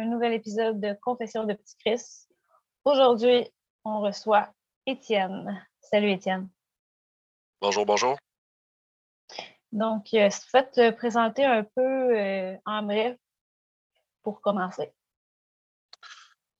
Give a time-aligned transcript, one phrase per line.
[0.00, 2.02] un nouvel épisode de Confession de Petit Chris.
[2.84, 3.46] Aujourd'hui,
[3.84, 4.48] on reçoit
[4.86, 5.62] Étienne.
[5.78, 6.48] Salut Étienne.
[7.60, 8.16] Bonjour, bonjour.
[9.72, 13.14] Donc, euh, si tu te présenter un peu euh, en bref
[14.22, 14.90] pour commencer.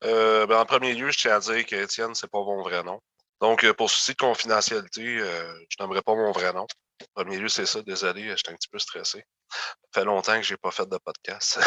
[0.05, 3.01] Euh, ben, en premier lieu, je tiens à dire qu'Étienne, c'est pas mon vrai nom.
[3.41, 6.67] Donc, pour souci de confidentialité, je n'aimerais pas mon vrai nom.
[7.01, 7.81] En premier lieu, c'est ça.
[7.81, 9.25] Désolé, j'étais un petit peu stressé.
[9.51, 11.59] Ça fait longtemps que je n'ai pas fait de podcast.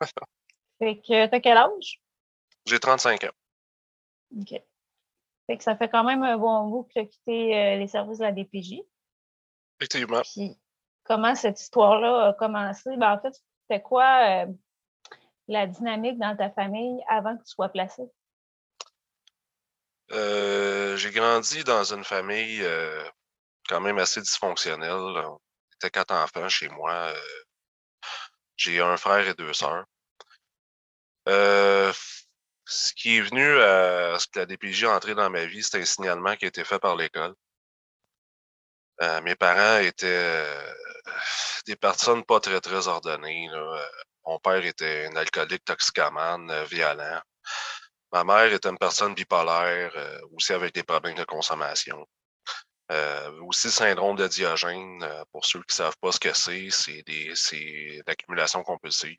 [0.78, 2.00] fait que t'as quel âge?
[2.66, 4.40] J'ai 35 ans.
[4.40, 4.60] OK.
[5.46, 8.18] Fait que ça fait quand même un bon bout que tu as quitté les services
[8.18, 8.82] de la DPJ.
[9.78, 10.22] Effectivement.
[10.22, 10.58] Puis,
[11.04, 12.96] comment cette histoire-là a commencé?
[12.96, 14.52] Ben, en fait, c'était quoi euh,
[15.48, 18.02] la dynamique dans ta famille avant que tu sois placé?
[20.12, 23.04] Euh, j'ai grandi dans une famille euh,
[23.68, 24.90] quand même assez dysfonctionnelle.
[24.90, 25.40] On
[25.74, 27.12] était quatre enfants chez moi.
[28.56, 29.84] j'ai un frère et deux sœurs.
[31.26, 35.80] Ce qui est venu à ce que la DPJ est entrée dans ma vie, c'était
[35.80, 37.34] un signalement qui a été fait par l'école.
[39.22, 40.44] mes parents étaient
[41.66, 43.50] des personnes pas très, très ordonnées.
[43.52, 43.84] Euh,
[44.26, 47.20] mon père était un alcoolique toxicomane, euh, violent.
[48.12, 52.06] Ma mère était une personne bipolaire, euh, aussi avec des problèmes de consommation.
[53.48, 58.62] aussi syndrome de Diogène, pour ceux qui ne savent pas ce que c'est, c'est l'accumulation
[58.62, 59.18] compulsive.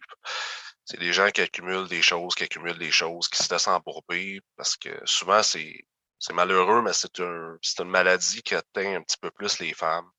[0.90, 4.40] C'est des gens qui accumulent des choses, qui accumulent des choses, qui se laissent embourber,
[4.56, 5.84] parce que souvent, c'est
[6.32, 10.10] malheureux, mais c'est un, une maladie qui atteint un petit peu plus les femmes.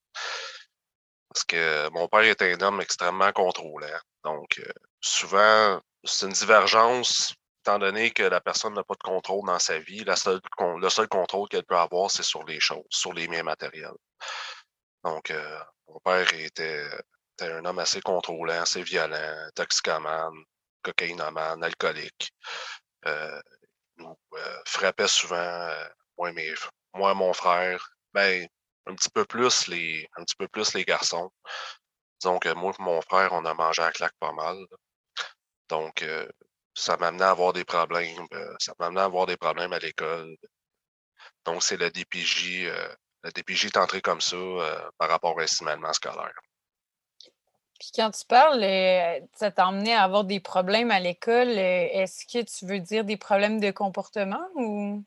[1.33, 3.99] Parce que mon père est un homme extrêmement contrôlant.
[4.25, 9.47] Donc, euh, souvent, c'est une divergence, étant donné que la personne n'a pas de contrôle
[9.47, 10.05] dans sa vie.
[10.05, 13.97] Le seul contrôle qu'elle peut avoir, c'est sur les choses, sur les biens matériels.
[15.03, 16.85] Donc, euh, mon père était,
[17.41, 20.45] un homme assez contrôlant, assez violent, toxicomane,
[20.83, 22.33] cocaïnomane, alcoolique.
[23.07, 23.41] Euh,
[23.99, 24.17] nous
[24.67, 25.69] frappait souvent,
[26.17, 26.55] moi, mes,
[26.95, 28.47] mon frère, ben,
[28.87, 31.31] un petit peu plus les, un petit peu plus les garçons.
[32.25, 34.57] Donc, moi et mon frère, on a mangé à claque pas mal.
[35.69, 36.29] Donc, euh,
[36.75, 38.27] ça m'amenait à avoir des problèmes.
[38.33, 40.37] Euh, ça m'amenait à avoir des problèmes à l'école.
[41.45, 42.67] Donc, c'est la DPJ.
[42.67, 44.37] Euh, la DPJ est entrée comme ça
[44.99, 46.33] par rapport au signalement scolaire.
[47.79, 48.61] Puis quand tu parles,
[49.35, 51.49] ça t'a emmené à avoir des problèmes à l'école.
[51.49, 55.05] Est-ce que tu veux dire des problèmes de comportement ou?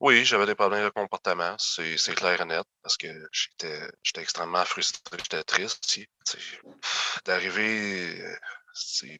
[0.00, 5.16] Oui, j'avais des problèmes de comportement, c'est clair et net, parce que j'étais extrêmement frustré,
[5.16, 6.06] j'étais triste aussi.
[7.24, 8.22] D'arriver,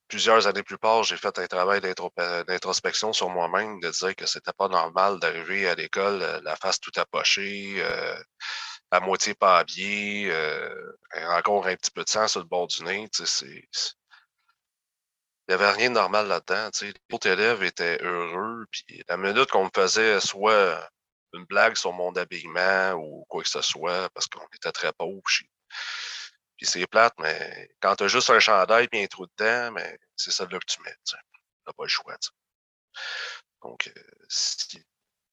[0.08, 4.52] plusieurs années plus tard, j'ai fait un travail d'introspection sur moi-même, de dire que c'était
[4.52, 8.16] pas normal d'arriver à l'école, euh, la face tout appochée, euh,
[9.00, 10.92] moitié pas habillé, euh,
[11.28, 13.08] encore un petit peu de sang sur le bord du nez.
[15.46, 16.70] Il n'y avait rien de normal là-dedans.
[16.80, 18.66] Les autres élèves étaient heureux.
[18.70, 20.90] Puis la minute qu'on me faisait soit
[21.34, 25.22] une blague sur mon habillement ou quoi que ce soit, parce qu'on était très pauvres.
[26.56, 29.98] Puis c'est plate, mais quand tu as juste un chandail et un trou dedans, mais
[30.16, 30.96] c'est ça là que tu mets.
[31.04, 31.16] Tu
[31.66, 32.16] n'as pas le choix.
[33.62, 34.82] Donc, euh, si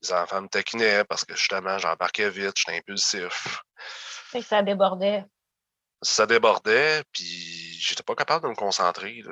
[0.02, 3.64] les enfants me taquinaient parce que justement, j'embarquais vite, j'étais impulsif.
[4.34, 5.26] Et ça débordait.
[6.02, 9.24] Ça débordait, puis j'étais pas capable de me concentrer.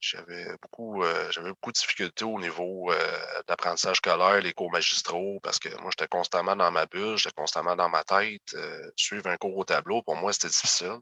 [0.00, 5.40] J'avais beaucoup, euh, j'avais beaucoup de difficultés au niveau euh, d'apprentissage scolaire, les cours magistraux,
[5.42, 8.52] parce que moi, j'étais constamment dans ma bulle, j'étais constamment dans ma tête.
[8.52, 10.98] Euh, suivre un cours au tableau, pour moi, c'était difficile.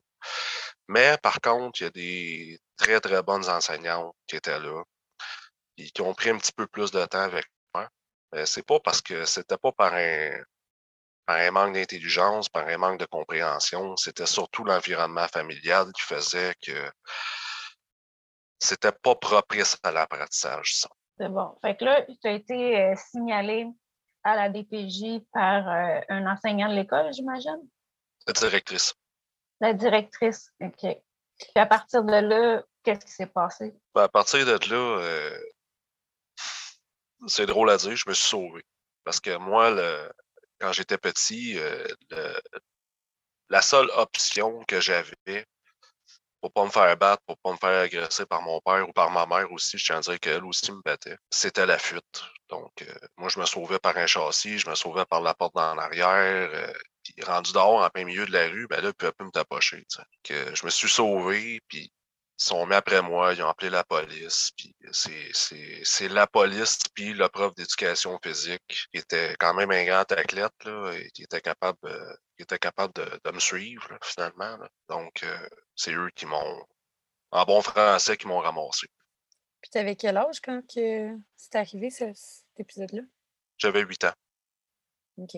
[0.86, 4.84] Mais par contre, il y a des très, très bonnes enseignantes qui étaient là
[5.78, 7.46] et qui ont pris un petit peu plus de temps avec.
[8.44, 10.31] C'est pas parce que c'était pas par un,
[11.26, 13.96] par un manque d'intelligence, par un manque de compréhension.
[13.96, 16.90] C'était surtout l'environnement familial qui faisait que
[18.58, 20.88] c'était pas propice à l'apprentissage, ça.
[21.19, 21.56] C'est bon.
[21.61, 23.67] Fait que là, tu as été euh, signalé
[24.25, 27.69] à la DPJ par euh, un enseignant de l'école, j'imagine?
[28.26, 28.94] La directrice.
[29.61, 30.81] La directrice, OK.
[30.81, 33.75] Puis à partir de là, qu'est-ce qui s'est passé?
[33.94, 35.38] Ben, à partir de là, euh,
[37.26, 38.62] c'est drôle à dire, je me suis sauvé.
[39.04, 40.10] Parce que moi, le,
[40.60, 41.58] quand j'étais petit,
[43.48, 45.46] la seule option que j'avais,
[46.42, 49.10] pour pas me faire battre, pour pas me faire agresser par mon père ou par
[49.10, 49.78] ma mère aussi.
[49.78, 51.16] Je tiens à dire qu'elle aussi me battait.
[51.30, 52.24] C'était la fuite.
[52.50, 55.54] Donc, euh, moi, je me sauvais par un châssis, je me sauvais par la porte
[55.54, 56.50] dans l'arrière.
[56.52, 56.72] Euh,
[57.04, 59.84] puis rendu dehors en plein milieu de la rue, ben là, il peut me tapocher.
[60.24, 61.92] Que je me suis sauvé, puis
[62.43, 64.50] sont mis après moi, ils ont appelé la police.
[64.56, 70.11] Puis c'est la police, puis le prof d'éducation physique, qui était quand même un grand
[70.12, 71.79] athlète, là, et qui était capable,
[72.37, 74.59] qui était capable de, de me suivre, finalement.
[74.89, 76.67] Donc, euh, c'est eux qui m'ont
[77.31, 78.87] en bon français, qui m'ont ramassé.
[79.61, 82.17] Puis tu avais quel âge quand que c'est arrivé, cet
[82.59, 83.03] épisode-là?
[83.59, 84.12] J'avais 8 ans.
[85.19, 85.37] OK.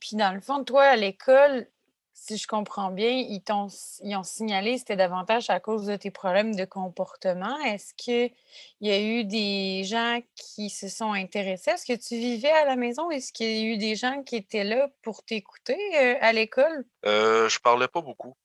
[0.00, 1.68] Puis dans le fond, toi, à l'école,
[2.14, 3.68] si je comprends bien, ils, t'ont,
[4.02, 7.58] ils ont signalé que c'était davantage à cause de tes problèmes de comportement.
[7.60, 8.32] Est-ce qu'il
[8.80, 11.72] y a eu des gens qui se sont intéressés?
[11.72, 13.10] Est-ce que tu vivais à la maison?
[13.10, 16.84] Est-ce qu'il y a eu des gens qui étaient là pour t'écouter euh, à l'école?
[17.06, 18.36] Euh, je parlais pas beaucoup.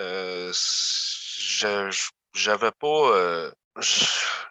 [0.00, 0.52] Euh,
[2.32, 2.86] j'avais pas.
[2.86, 3.52] Euh,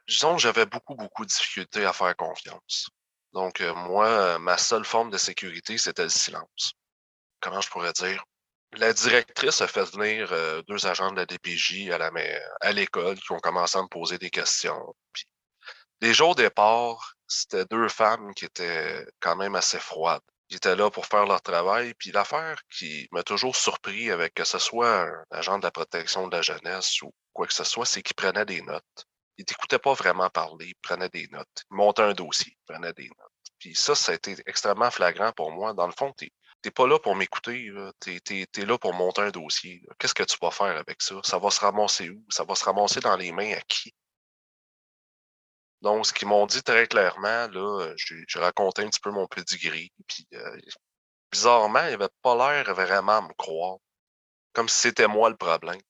[0.08, 2.90] disons que j'avais beaucoup, beaucoup de difficultés à faire confiance.
[3.34, 6.74] Donc, euh, moi, ma seule forme de sécurité, c'était le silence.
[7.40, 8.24] Comment je pourrais dire?
[8.78, 12.12] La directrice a fait venir euh, deux agents de la DPJ à la
[12.62, 14.96] à l'école qui ont commencé à me poser des questions.
[15.12, 15.26] Puis,
[16.02, 20.24] déjà au départ, c'était deux femmes qui étaient quand même assez froides.
[20.50, 21.94] Ils étaient là pour faire leur travail.
[21.96, 26.28] Puis l'affaire qui m'a toujours surpris avec que ce soit un agent de la protection
[26.28, 29.06] de la jeunesse ou quoi que ce soit, c'est qu'ils prenaient des notes.
[29.38, 31.64] Ils t'écoutaient pas vraiment parler, ils prenaient des notes.
[31.72, 33.32] Ils montaient un dossier, ils prenaient des notes.
[33.58, 35.74] Puis ça, ça a été extrêmement flagrant pour moi.
[35.74, 36.14] Dans le fond,
[36.66, 39.82] n'es pas là pour m'écouter, tu es, là pour monter un dossier.
[40.00, 41.16] Qu'est-ce que tu vas faire avec ça?
[41.24, 42.24] Ça va se ramasser où?
[42.30, 43.94] Ça va se ramasser dans les mains à qui?
[45.82, 49.92] Donc, ce qu'ils m'ont dit très clairement, là, j'ai raconté un petit peu mon pedigree,
[50.08, 50.58] puis euh,
[51.30, 53.78] bizarrement, il n'avait pas l'air vraiment à me croire.
[54.54, 55.82] Comme si c'était moi le problème.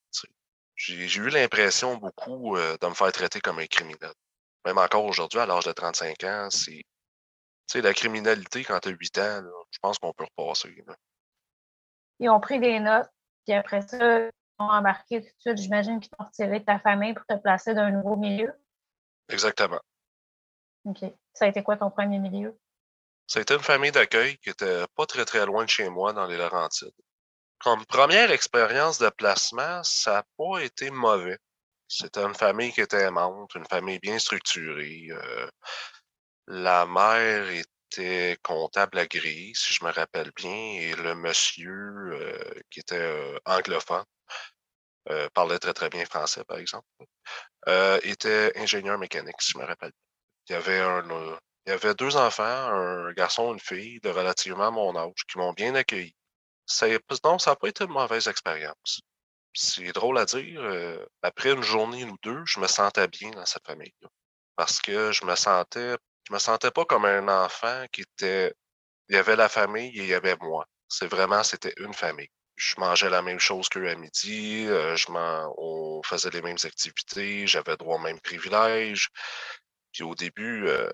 [0.75, 4.13] J'ai eu l'impression beaucoup euh, de me faire traiter comme un criminel.
[4.65, 6.83] Même encore aujourd'hui, à l'âge de 35 ans, c'est.
[7.67, 10.75] Tu sais, la criminalité, quand tu as 8 ans, je pense qu'on peut repasser.
[12.19, 13.09] Ils ont pris des notes,
[13.45, 15.57] puis après ça, ils ont embarqué tout de suite.
[15.57, 18.53] J'imagine qu'ils t'ont retiré de ta famille pour te placer dans un nouveau milieu.
[19.29, 19.79] Exactement.
[20.85, 21.03] OK.
[21.33, 22.57] Ça a été quoi ton premier milieu?
[23.25, 26.13] Ça a été une famille d'accueil qui était pas très très loin de chez moi
[26.13, 26.91] dans les Laurentides
[27.63, 31.37] comme première expérience de placement, ça n'a pas été mauvais.
[31.87, 35.07] C'était une famille qui était aimante, une famille bien structurée.
[35.11, 35.47] Euh,
[36.47, 42.79] la mère était comptable agréée, si je me rappelle bien, et le monsieur, euh, qui
[42.79, 44.05] était euh, anglophone,
[45.33, 46.87] parlait très très bien français, par exemple,
[48.03, 49.91] était ingénieur mécanique, si je me rappelle.
[50.47, 51.03] Il y avait un,
[51.65, 55.37] il y avait deux enfants, un garçon et une fille de relativement mon âge, qui
[55.37, 56.15] m'ont bien accueilli
[57.23, 59.01] non, ça n'a pas été une mauvaise expérience.
[59.53, 63.45] C'est drôle à dire, euh, après une journée ou deux, je me sentais bien dans
[63.45, 64.09] cette famille-là.
[64.55, 65.95] Parce que je me sentais,
[66.27, 68.53] je me sentais pas comme un enfant qui était,
[69.09, 70.65] il y avait la famille et il y avait moi.
[70.87, 72.29] C'est vraiment, c'était une famille.
[72.55, 77.47] Je mangeais la même chose qu'eux à midi, euh, je on faisait les mêmes activités,
[77.47, 79.09] j'avais droit aux mêmes privilèges.
[79.91, 80.89] Puis au début, euh,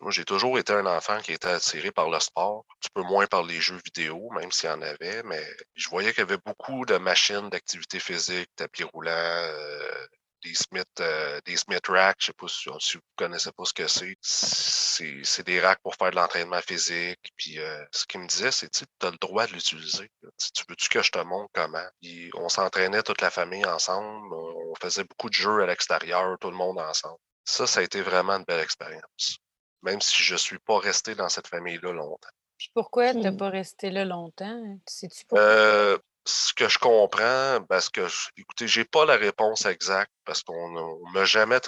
[0.00, 3.02] moi, j'ai toujours été un enfant qui était attiré par le sport, un petit peu
[3.02, 5.42] moins par les jeux vidéo, même s'il y en avait, mais
[5.74, 10.06] je voyais qu'il y avait beaucoup de machines d'activité physique, tapis roulants, euh,
[10.48, 13.86] des Smith, euh, des Smith racks, je sais pas si, vous connaissez pas ce que
[13.86, 14.16] c'est.
[14.22, 17.32] C'est des racks pour faire de l'entraînement physique.
[17.36, 20.10] Puis euh, ce qu'il me disait, c'est tu as le droit de l'utiliser.
[20.54, 21.86] Tu veux-tu que je te montre comment?
[22.34, 24.34] on s'entraînait toute la famille ensemble.
[24.34, 27.18] On faisait beaucoup de jeux à l'extérieur, tout le monde ensemble.
[27.44, 29.38] Ça, ça a été vraiment une belle expérience
[29.82, 32.28] même si je ne suis pas resté dans cette famille-là longtemps.
[32.58, 34.78] Puis pourquoi tu n'as pas resté là longtemps?
[34.86, 38.06] Sais-tu euh, ce que je comprends, parce que,
[38.36, 41.60] écoutez, j'ai pas la réponse exacte parce qu'on ne m'a jamais,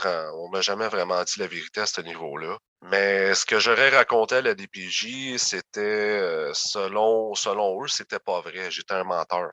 [0.60, 2.58] jamais vraiment dit la vérité à ce niveau-là.
[2.82, 8.40] Mais ce que j'aurais raconté à la DPJ, c'était, euh, selon, selon eux, c'était pas
[8.40, 8.70] vrai.
[8.70, 9.50] J'étais un menteur.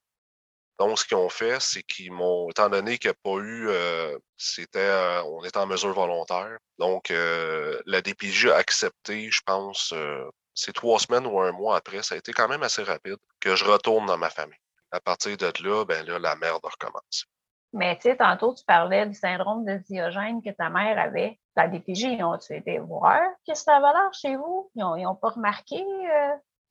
[0.80, 3.70] Donc, ce qu'ils ont fait, c'est qu'ils m'ont, étant donné qu'il n'y a pas eu,
[3.70, 6.58] euh, c'était, euh, on était en mesure volontaire.
[6.80, 9.94] Donc, euh, la DPJ a accepté, je pense,
[10.54, 13.56] c'est trois semaines ou un mois après, ça a été quand même assez rapide, que
[13.56, 14.58] je retourne dans ma famille.
[14.96, 17.26] À partir de là, ben là, la merde recommence.
[17.74, 21.38] Mais tu sais, tantôt, tu parlais du syndrome de Diogène que ta mère avait.
[21.58, 24.72] La DPJ, ils ont-tu été voir qu'est-ce que ça l'air chez vous?
[24.76, 25.84] Ils n'ont pas remarqué?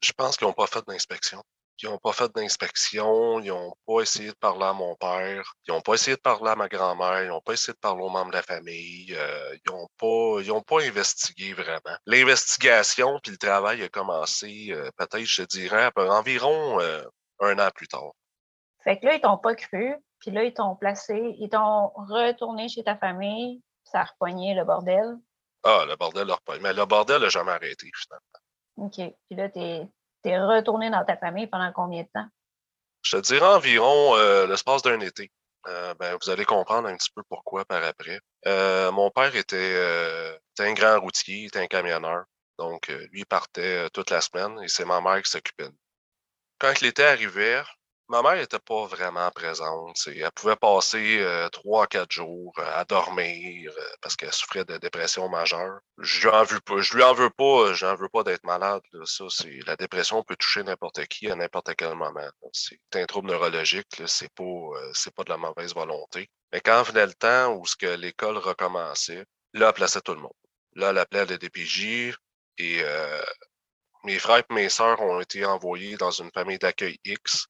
[0.01, 1.43] Je pense qu'ils n'ont pas fait d'inspection.
[1.83, 5.73] Ils n'ont pas fait d'inspection, ils n'ont pas essayé de parler à mon père, ils
[5.73, 8.11] n'ont pas essayé de parler à ma grand-mère, ils n'ont pas essayé de parler aux
[8.11, 11.97] membres de la famille, euh, ils n'ont pas, pas investigué vraiment.
[12.07, 17.03] L'investigation puis le travail a commencé, euh, peut-être, je dirais, environ euh,
[17.41, 18.13] un an plus tard.
[18.83, 22.69] Fait que là, ils t'ont pas cru, puis là, ils t'ont placé, ils t'ont retourné
[22.69, 25.17] chez ta famille, ça a repogné le bordel.
[25.63, 26.61] Ah, le bordel a repogné.
[26.61, 28.87] Mais le bordel n'a jamais arrêté, finalement.
[28.89, 28.97] OK.
[28.97, 29.89] Puis là, t'es
[30.25, 32.29] es retourné dans ta famille pendant combien de temps?
[33.03, 35.31] Je te dirais environ euh, l'espace d'un été.
[35.67, 38.21] Euh, ben, vous allez comprendre un petit peu pourquoi par après.
[38.47, 42.25] Euh, mon père était, un grand routier, il était un camionneur.
[42.59, 45.75] Donc, lui partait toute la semaine et c'est ma mère qui s'occupait de.
[46.65, 47.63] Quand l'été arrivait,
[48.09, 49.99] ma mère n'était pas vraiment présente.
[50.07, 54.79] Elle pouvait passer euh, trois quatre jours euh, à dormir euh, parce qu'elle souffrait de
[54.79, 55.81] dépression majeure.
[55.99, 56.81] Je lui en veux pas.
[56.81, 58.23] Je lui en veux pas.
[58.23, 58.81] D'être malade.
[59.67, 62.31] La dépression peut toucher n'importe qui à n'importe quel moment.
[62.55, 64.01] C'est un trouble neurologique.
[64.07, 64.45] C'est pas
[65.15, 66.31] pas de la mauvaise volonté.
[66.51, 67.65] Mais quand venait le temps où
[67.99, 70.33] l'école recommençait, là, elle plaçait tout le monde.
[70.77, 72.15] Là, elle appelait le DPJ
[72.57, 72.83] et
[74.05, 77.47] mes frères et mes sœurs ont été envoyés dans une famille d'accueil X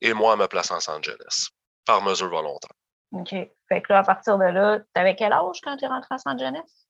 [0.00, 1.50] et moi à ma place en San jeunesse,
[1.86, 2.72] par mesure volontaire.
[3.12, 3.30] OK.
[3.30, 6.14] Fait que là, à partir de là, tu avais quel âge quand tu es rentré
[6.14, 6.88] en San jeunesse?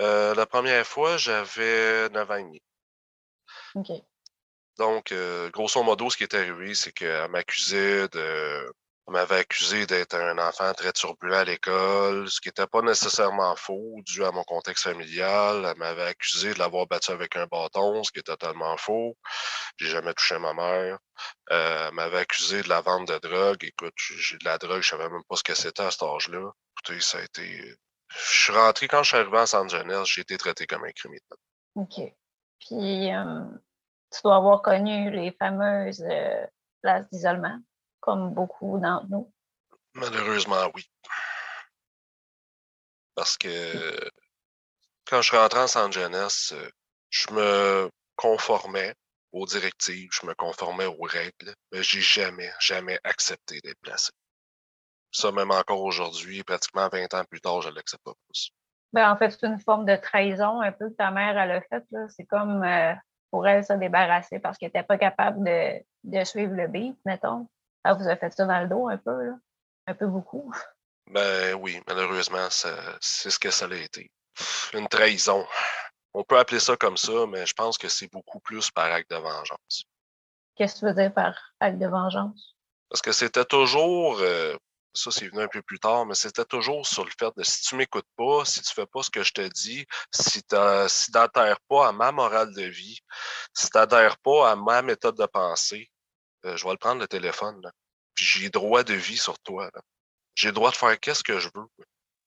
[0.00, 2.62] Euh, la première fois, j'avais 9 ans et demi.
[3.74, 3.90] OK.
[4.78, 8.72] Donc, euh, grosso modo, ce qui est arrivé, c'est qu'elle m'accusait de
[9.08, 13.56] on m'avait accusé d'être un enfant très turbulent à l'école, ce qui n'était pas nécessairement
[13.56, 15.64] faux, dû à mon contexte familial.
[15.64, 19.16] Elle m'avait accusé de l'avoir battu avec un bâton, ce qui est totalement faux.
[19.78, 20.98] J'ai jamais touché ma mère.
[21.50, 23.64] Euh, elle m'avait accusé de la vente de drogue.
[23.64, 26.50] Écoute, j'ai de la drogue, je savais même pas ce que c'était à cet âge-là.
[26.76, 27.76] Écoutez, ça a été.
[28.10, 30.92] Je suis rentré quand je suis arrivé en San Angeles, j'ai été traité comme un
[30.92, 31.22] criminel.
[31.76, 32.12] OK.
[32.60, 33.40] Puis, euh,
[34.12, 36.46] tu dois avoir connu les fameuses euh,
[36.82, 37.58] places d'isolement
[38.00, 39.32] comme beaucoup d'entre nous?
[39.94, 40.88] Malheureusement, oui.
[43.14, 44.10] Parce que
[45.06, 46.54] quand je rentrais en San jeunesse,
[47.10, 48.94] je me conformais
[49.32, 54.10] aux directives, je me conformais aux règles, mais j'ai jamais, jamais accepté d'être placé.
[55.10, 58.50] Ça, même encore aujourd'hui, pratiquement 20 ans plus tard, je ne l'accepte pas plus.
[58.92, 61.60] Ben, en fait, c'est une forme de trahison un peu que ta mère elle a
[61.60, 61.84] fait.
[62.08, 62.94] C'est comme euh,
[63.30, 67.48] pour elle se débarrasser parce qu'elle n'était pas capable de, de, suivre le beat, mettons.
[67.84, 69.38] Ah, vous avez fait ça dans le dos un peu, là?
[69.86, 70.52] Un peu beaucoup?
[71.10, 74.10] Ben oui, malheureusement, c'est ce que ça a été.
[74.74, 75.46] Une trahison.
[76.12, 79.10] On peut appeler ça comme ça, mais je pense que c'est beaucoup plus par acte
[79.10, 79.84] de vengeance.
[80.54, 82.56] Qu'est-ce que tu veux dire par acte de vengeance?
[82.90, 84.56] Parce que c'était toujours, euh,
[84.92, 87.62] ça c'est venu un peu plus tard, mais c'était toujours sur le fait de si
[87.62, 90.56] tu m'écoutes pas, si tu fais pas ce que je te dis, si tu
[90.88, 92.98] si n'adhères pas à ma morale de vie,
[93.54, 95.90] si tu n'adhères pas à ma méthode de pensée,
[96.44, 97.60] euh, je vais le prendre le téléphone.
[97.62, 97.72] Là.
[98.14, 99.70] Puis j'ai droit de vie sur toi.
[100.34, 101.66] J'ai le droit de faire qu'est-ce que je veux.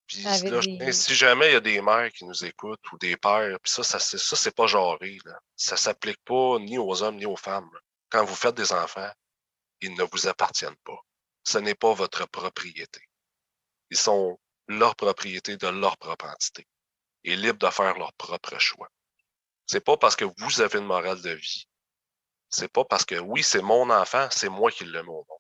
[0.08, 3.58] Puis là, si jamais il y a des mères qui nous écoutent ou des pères,
[3.62, 5.18] puis ça, ça, ça c'est pas genré.
[5.26, 5.40] Là.
[5.56, 7.70] Ça s'applique pas ni aux hommes ni aux femmes.
[8.10, 9.12] Quand vous faites des enfants,
[9.80, 11.00] ils ne vous appartiennent pas.
[11.44, 13.02] Ce n'est pas votre propriété.
[13.90, 14.38] Ils sont
[14.68, 16.68] leur propriété de leur propre entité
[17.24, 18.90] et libres de faire leur propre choix.
[19.66, 21.68] C'est pas parce que vous avez une morale de vie
[22.52, 25.40] c'est pas parce que oui, c'est mon enfant, c'est moi qui le mets au monde.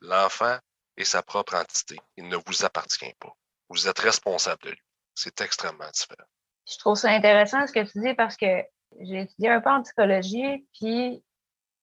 [0.00, 0.58] L'enfant
[0.96, 1.96] est sa propre entité.
[2.16, 3.32] Il ne vous appartient pas.
[3.68, 4.82] Vous êtes responsable de lui.
[5.14, 6.28] C'est extrêmement différent.
[6.70, 8.62] Je trouve ça intéressant ce que tu dis parce que
[9.00, 11.22] j'ai étudié un peu en psychologie, puis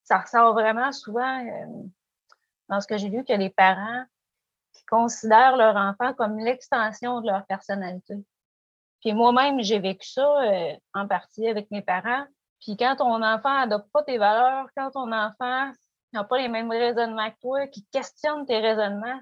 [0.04, 1.88] ça ressort vraiment souvent euh,
[2.70, 4.06] dans ce que j'ai lu que les parents
[4.74, 8.16] qui considèrent leur enfant comme l'extension de leur personnalité.
[9.02, 12.26] Puis moi-même, j'ai vécu ça euh, en partie avec mes parents.
[12.66, 15.72] Puis quand ton enfant n'adopte pas tes valeurs, quand ton enfant
[16.14, 19.20] n'a pas les mêmes raisonnements que toi, qui questionne tes raisonnements,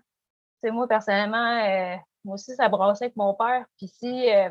[0.62, 3.65] c'est moi personnellement, euh, moi aussi, ça brassait avec mon père.
[3.77, 4.50] Puis si, euh,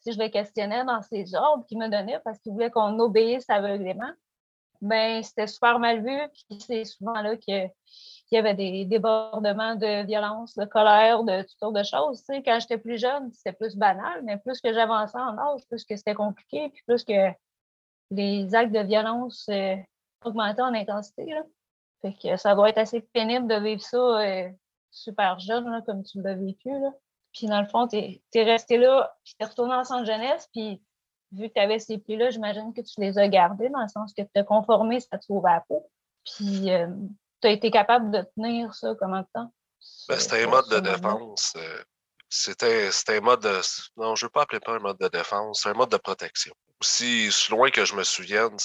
[0.00, 3.48] si je le questionnais dans ses ordres qu'il me donnait parce qu'il voulait qu'on obéisse
[3.48, 4.10] aveuglément,
[4.80, 6.18] ben c'était super mal vu.
[6.32, 7.70] Puis c'est souvent là qu'il
[8.32, 12.18] y avait des débordements de violence, de colère, de toutes sortes de choses.
[12.24, 15.60] Tu sais, quand j'étais plus jeune, c'était plus banal, mais plus que j'avançais en âge,
[15.68, 17.30] plus que c'était compliqué, puis plus que
[18.10, 19.76] les actes de violence euh,
[20.24, 21.26] augmentaient en intensité.
[21.26, 21.42] Là.
[22.02, 24.48] Fait que ça doit être assez pénible de vivre ça euh,
[24.90, 26.70] super jeune, comme tu l'as vécu.
[26.70, 26.90] Là.
[27.32, 30.48] Puis dans le fond, tu es, resté là, puis tu es retourné en centre jeunesse,
[30.52, 30.82] puis
[31.32, 34.12] vu que tu avais ces plis-là, j'imagine que tu les as gardés dans le sens
[34.16, 35.90] que tu as conformé, ça te sauve à la peau.
[36.24, 36.86] Puis euh,
[37.40, 39.52] tu as été capable de tenir ça comment de temps?
[40.08, 41.56] Ben, c'était un mode de défense.
[42.28, 43.60] C'était un mode de.
[43.96, 45.96] Non, je ne veux pas appeler ça un mode de défense, c'est un mode de
[45.96, 48.58] protection aussi, loin que je me souvienne,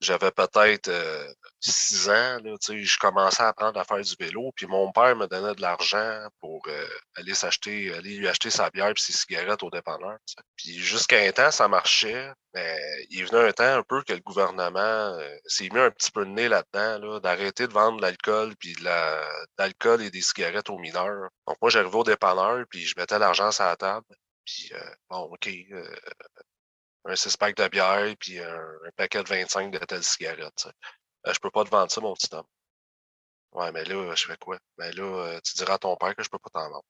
[0.00, 4.66] j'avais peut-être euh, six ans, là, je commençais à apprendre à faire du vélo, puis
[4.66, 8.88] mon père me donnait de l'argent pour euh, aller s'acheter, aller lui acheter sa bière
[8.88, 10.16] et ses cigarettes au dépanneur.
[10.56, 12.78] Puis jusqu'à un temps, ça marchait, mais
[13.10, 16.24] il venait un temps un peu que le gouvernement euh, s'est mis un petit peu
[16.24, 18.84] de nez là-dedans, là, d'arrêter de vendre de l'alcool puis de
[19.58, 21.28] l'alcool et des cigarettes aux mineurs.
[21.46, 24.06] Donc moi, j'arrivais au dépanneur, puis je mettais l'argent sur la table.
[24.46, 24.72] Puis,
[25.10, 25.48] bon, OK,
[27.04, 30.68] un six-pack de bière puis un, paquet de 25 de telles cigarettes.
[31.26, 32.46] Euh, je peux pas te vendre ça, mon petit homme.
[33.52, 34.58] Ouais, mais là, je fais quoi?
[34.78, 36.84] Ben là, euh, tu diras à ton père que je peux pas t'en vendre.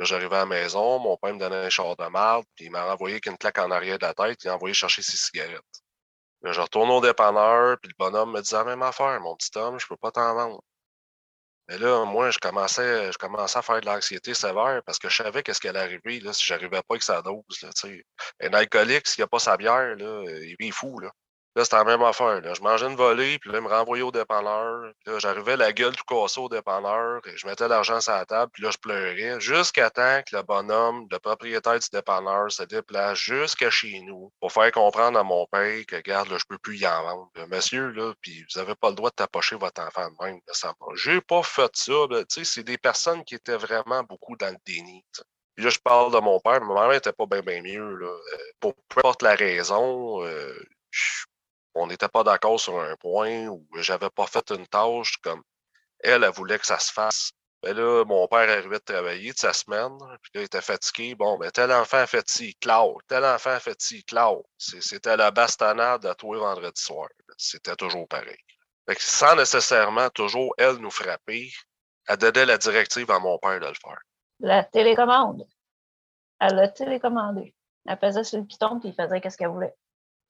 [0.00, 2.90] J'arrivais à la maison, mon père me donnait un char de marde, puis il m'a
[2.92, 5.82] envoyé qu'une claque en arrière de la tête, il a envoyé chercher ses cigarettes.
[6.42, 9.78] je retourne au dépanneur, puis le bonhomme me dit la même affaire, mon petit homme,
[9.78, 10.62] je peux pas t'en vendre.
[11.68, 15.16] Mais là, moi, je commençais, je commençais à faire de l'anxiété sévère parce que je
[15.16, 17.42] savais qu'est-ce qui allait arriver là, si j'arrivais pas avec sa dose.
[17.62, 17.70] Là,
[18.40, 20.98] un alcoolique, s'il n'a pas sa bière, là, il est fou.
[20.98, 21.10] Là.
[21.54, 22.40] Là, c'était la même affaire.
[22.40, 22.54] Là.
[22.54, 24.92] Je mangeais une volée, puis là, il me renvoyait au dépanneur.
[25.06, 28.50] Là, j'arrivais la gueule tout cassée au dépanneur, et je mettais l'argent sur la table,
[28.52, 33.18] puis là, je pleurais, jusqu'à temps que le bonhomme, le propriétaire du dépanneur, se déplace
[33.18, 36.78] jusqu'à chez nous pour faire comprendre à mon père que, regarde, là, je peux plus
[36.78, 37.30] y en vendre.
[37.48, 40.40] Monsieur, là, puis vous avez pas le droit de tapocher votre enfant de même.
[40.94, 41.92] J'ai pas fait ça.
[42.10, 45.04] Tu sais, c'est des personnes qui étaient vraiment beaucoup dans le déni.
[45.54, 47.96] Puis là, je parle de mon père, mais ma mère était pas bien bien mieux.
[47.96, 48.06] Là.
[48.06, 50.54] Euh, pour peu importe la raison, euh,
[51.74, 55.42] on n'était pas d'accord sur un point ou j'avais pas fait une tâche comme
[56.00, 57.32] elle, elle voulait que ça se fasse.
[57.64, 60.60] Mais ben là, mon père arrivait de travailler de sa semaine, puis là, il était
[60.60, 61.14] fatigué.
[61.14, 62.96] Bon, ben, tel enfant a fait ci, Claude.
[63.06, 64.42] Tel enfant a fait ci, Claude.
[64.58, 67.08] C'était la bastonnade à toi vendredi soir.
[67.36, 68.36] C'était toujours pareil.
[68.88, 71.52] Fait que sans nécessairement toujours elle nous frapper,
[72.08, 74.00] elle donnait la directive à mon père de le faire.
[74.40, 75.46] La télécommande.
[76.40, 77.54] Elle l'a télécommandé.
[77.86, 79.74] Elle faisait sur le piton, puis il faisait ce qu'elle voulait.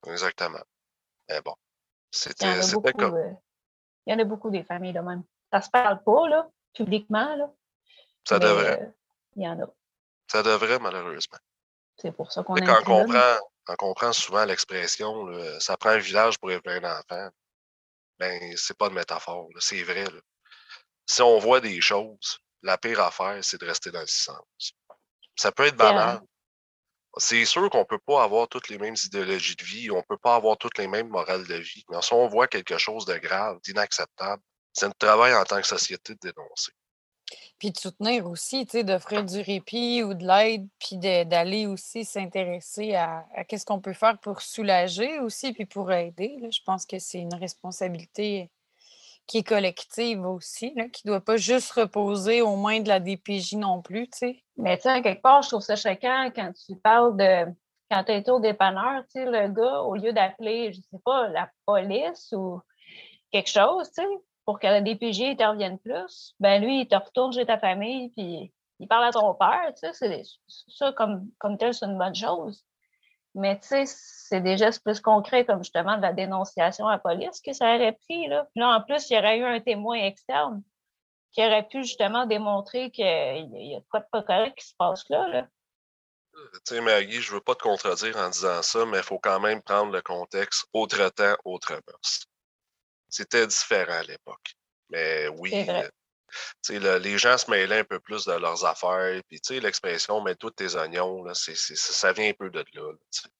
[0.06, 0.62] Exactement.
[1.28, 1.54] Mais bon,
[2.10, 3.14] c'était comme.
[3.14, 3.32] Euh,
[4.06, 5.22] il y en a beaucoup des familles de même.
[5.52, 7.50] Ça se parle pas, là, publiquement, là.
[8.26, 8.82] Ça devrait.
[8.82, 8.86] Euh,
[9.36, 9.66] il y en a.
[10.30, 11.38] Ça devrait, malheureusement.
[11.96, 12.64] C'est pour ça qu'on est.
[12.64, 13.36] Quand on comprend,
[13.68, 15.28] on comprend souvent l'expression,
[15.60, 17.30] ça prend un village pour élever un enfant.
[18.18, 20.04] Ben, c'est pas de métaphore, c'est vrai.
[20.04, 20.20] Là.
[21.06, 24.74] Si on voit des choses, la pire affaire, c'est de rester dans le silence.
[25.36, 26.20] Ça peut être banal,
[27.18, 30.02] c'est sûr qu'on ne peut pas avoir toutes les mêmes idéologies de vie, on ne
[30.02, 31.84] peut pas avoir toutes les mêmes morales de vie.
[31.90, 34.42] Mais si on voit quelque chose de grave, d'inacceptable,
[34.72, 36.72] c'est notre travail en tant que société de dénoncer.
[37.58, 43.24] Puis de soutenir aussi, d'offrir du répit ou de l'aide, puis d'aller aussi s'intéresser à,
[43.46, 46.38] qu'est-ce qu'on peut faire pour soulager aussi, puis pour aider.
[46.50, 48.50] Je pense que c'est une responsabilité
[49.26, 53.54] qui est collective aussi, qui ne doit pas juste reposer aux mains de la DPJ
[53.54, 54.41] non plus, tu sais.
[54.62, 57.52] Mais tu sais, quelque part, je trouve ça choquant quand tu parles de
[57.90, 61.28] quand tu été au dépanneur, tu sais, le gars, au lieu d'appeler, je sais pas,
[61.28, 62.60] la police ou
[63.32, 64.08] quelque chose, tu sais,
[64.44, 68.52] pour que la DPJ intervienne plus, ben lui, il te retourne chez ta famille, puis
[68.78, 70.22] il parle à ton père, tu sais,
[70.68, 72.64] ça, comme, comme tel, c'est une bonne chose.
[73.34, 76.98] Mais tu sais, c'est des gestes plus concrets, comme justement de la dénonciation à la
[76.98, 78.28] police que ça aurait pris.
[78.28, 80.62] Là, là en plus, il y aurait eu un témoin externe
[81.32, 85.08] qui aurait pu justement démontrer qu'il y a quoi de pas correct qui se passe
[85.08, 85.28] là.
[85.28, 85.48] là.
[86.34, 89.40] Tu sais, Maggie, je veux pas te contredire en disant ça, mais il faut quand
[89.40, 92.26] même prendre le contexte autre temps, autre mœurs.
[93.08, 94.54] C'était différent à l'époque.
[94.88, 95.66] Mais oui,
[96.70, 99.20] les gens se mêlaient un peu plus de leurs affaires.
[99.28, 102.92] Puis, tu sais, l'expression «mets tous tes oignons», là, ça vient un peu de là.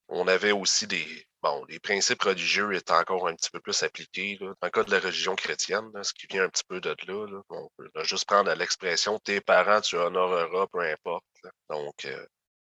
[0.09, 1.27] on avait aussi des...
[1.43, 4.39] Bon, les principes religieux étaient encore un petit peu plus appliqués.
[4.41, 4.55] Là.
[4.61, 7.43] Dans le cas de la religion chrétienne, ce qui vient un petit peu de là,
[7.51, 11.25] on peut juste prendre l'expression «tes parents, tu honoreras, peu importe».
[11.71, 12.27] Donc, euh,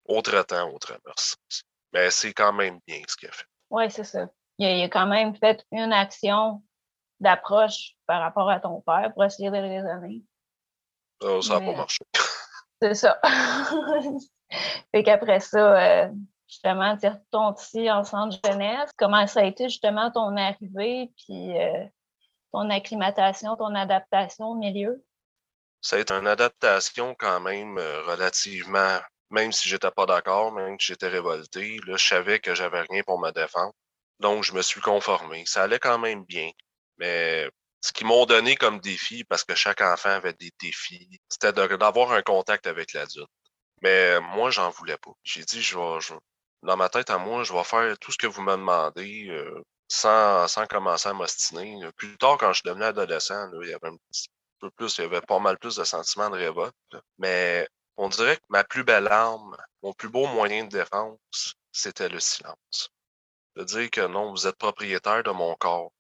[0.05, 1.35] autre temps, autre mœurs.
[1.93, 3.45] Mais c'est quand même bien ce qu'il a fait.
[3.71, 4.27] Oui, c'est ça.
[4.59, 6.61] il a quand même fait une action
[7.19, 10.23] d'approche par rapport à ton père pour essayer de le raisonner.
[11.21, 11.99] Oh, ça n'a pas marché.
[12.81, 13.19] C'est ça.
[14.91, 16.09] fait qu'après ça, euh,
[16.49, 18.89] justement, retournes ici en centre jeunesse.
[18.97, 21.85] Comment ça a été justement ton arrivée, puis euh,
[22.51, 25.05] ton acclimatation, ton adaptation au milieu?
[25.81, 28.97] Ça a été une adaptation quand même euh, relativement,
[29.29, 33.03] même si j'étais pas d'accord, même si j'étais révolté, là, je savais que j'avais rien
[33.03, 33.73] pour me défendre.
[34.19, 35.45] Donc, je me suis conformé.
[35.45, 36.49] Ça allait quand même bien.
[36.97, 41.53] Mais ce qu'ils m'ont donné comme défi, parce que chaque enfant avait des défis, c'était
[41.53, 43.29] d'avoir un contact avec l'adulte.
[43.81, 45.11] Mais moi, j'en voulais pas.
[45.23, 46.19] J'ai dit, je vais,
[46.63, 49.63] dans ma tête à moi, je vais faire tout ce que vous me demandez euh,
[49.87, 51.79] sans, sans commencer à m'ostiner.
[51.95, 55.01] Plus tard, quand je devenais adolescent, là, il y avait un petit peu plus, il
[55.01, 56.75] y avait pas mal plus de sentiments de révolte.
[57.17, 57.67] Mais
[57.97, 62.19] on dirait que ma plus belle arme, mon plus beau moyen de défense, c'était le
[62.19, 62.89] silence.
[63.55, 65.91] De dire que non, vous êtes propriétaire de mon corps.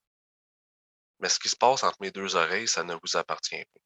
[1.19, 3.81] Mais ce qui se passe entre mes deux oreilles, ça ne vous appartient pas.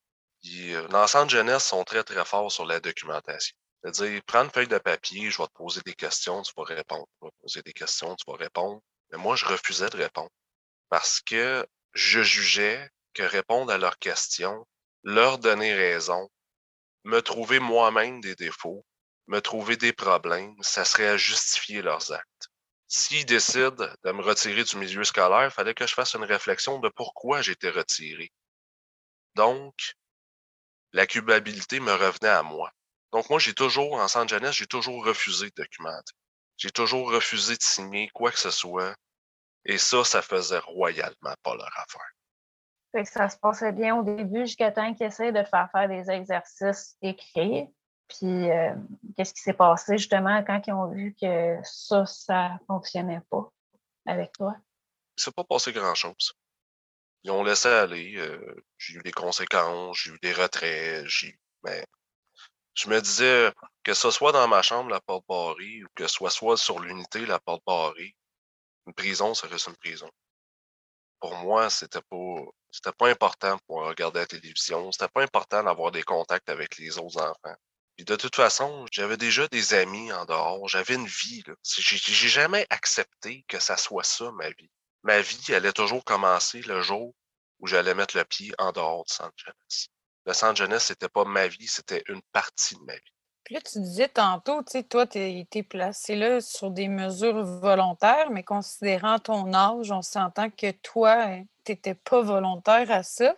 [0.45, 3.55] Euh, dans le centre jeunesse, sont très, très forts sur la documentation.
[3.83, 7.05] C'est-à-dire, prends une feuille de papier, je vais te poser des questions, tu vas répondre.
[7.21, 8.81] Je vais te poser des questions, tu vas répondre.
[9.11, 10.31] Mais moi, je refusais de répondre.
[10.89, 14.65] Parce que je jugeais que répondre à leurs questions,
[15.03, 16.29] leur donner raison,
[17.03, 18.85] me trouver moi-même des défauts,
[19.27, 22.47] me trouver des problèmes, ça serait à justifier leurs actes.
[22.87, 26.79] S'ils décident de me retirer du milieu scolaire, il fallait que je fasse une réflexion
[26.79, 28.31] de pourquoi j'étais retiré.
[29.35, 29.95] Donc,
[30.91, 32.71] la culpabilité me revenait à moi.
[33.13, 36.13] Donc, moi, j'ai toujours, en centre jeunesse, j'ai toujours refusé de documenter.
[36.57, 38.95] J'ai toujours refusé de signer quoi que ce soit
[39.65, 42.09] Et ça, ça faisait royalement pas leur affaire.
[42.91, 45.69] Fait que ça se passait bien au début jusqu'à temps qu'ils essayent de te faire
[45.71, 47.67] faire des exercices écrits.
[48.07, 48.73] Puis, euh,
[49.15, 53.51] qu'est-ce qui s'est passé justement quand ils ont vu que ça, ça fonctionnait pas
[54.07, 54.55] avec toi?
[55.17, 56.33] Il s'est pas passé grand-chose.
[57.23, 58.15] Ils ont laissé aller.
[58.17, 61.85] Euh, j'ai eu des conséquences, j'ai eu des retraits, j'ai mais
[62.73, 63.51] je me disais
[63.83, 67.25] que ce soit dans ma chambre, la porte barrée, ou que ce soit sur l'unité,
[67.25, 68.15] la porte barrée,
[68.87, 70.09] une prison, ça reste une prison.
[71.19, 75.91] Pour moi, c'était pas c'était pas important pour regarder la télévision, c'était pas important d'avoir
[75.91, 77.55] des contacts avec les autres enfants.
[77.95, 81.43] Puis de toute façon, j'avais déjà des amis en dehors, j'avais une vie.
[81.63, 84.71] J'ai jamais accepté que ça soit ça, ma vie.
[85.03, 87.13] Ma vie allait toujours commencer le jour
[87.59, 89.89] où j'allais mettre le pied en dehors de San Jeunesse.
[90.25, 93.13] Le centre jeunesse, c'était pas ma vie, c'était une partie de ma vie.
[93.43, 97.43] Puis là, tu disais tantôt, tu sais, toi, tu été placé là sur des mesures
[97.43, 101.27] volontaires, mais considérant ton âge, on s'entend que toi,
[101.65, 103.35] tu n'étais pas volontaire à ça.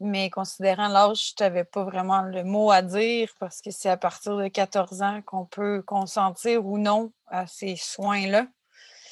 [0.00, 3.96] Mais considérant l'âge, tu n'avais pas vraiment le mot à dire parce que c'est à
[3.96, 8.48] partir de 14 ans qu'on peut consentir ou non à ces soins-là.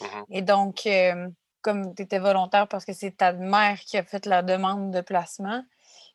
[0.00, 1.28] Mmh Et donc, euh,
[1.62, 5.00] comme tu étais volontaire parce que c'est ta mère qui a fait la demande de
[5.00, 5.62] placement,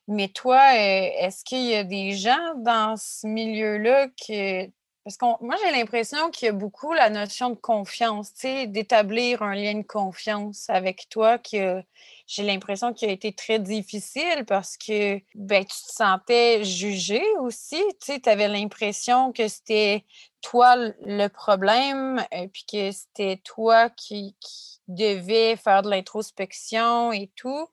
[0.08, 4.72] mais toi, euh, est-ce qu'il y a des gens dans ce milieu-là qui.
[5.04, 8.66] Parce que moi, j'ai l'impression qu'il y a beaucoup la notion de confiance, tu sais,
[8.66, 11.80] d'établir un lien de confiance avec toi, que
[12.26, 17.80] j'ai l'impression qu'il a été très difficile parce que ben, tu te sentais jugé aussi,
[18.00, 20.04] tu sais, avais l'impression que c'était
[20.42, 27.30] toi le problème, euh, puis que c'était toi qui, qui devais faire de l'introspection et
[27.36, 27.68] tout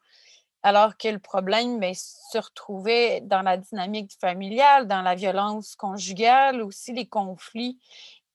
[0.63, 6.93] alors que le problème se retrouvait dans la dynamique familiale, dans la violence conjugale, aussi
[6.93, 7.79] les conflits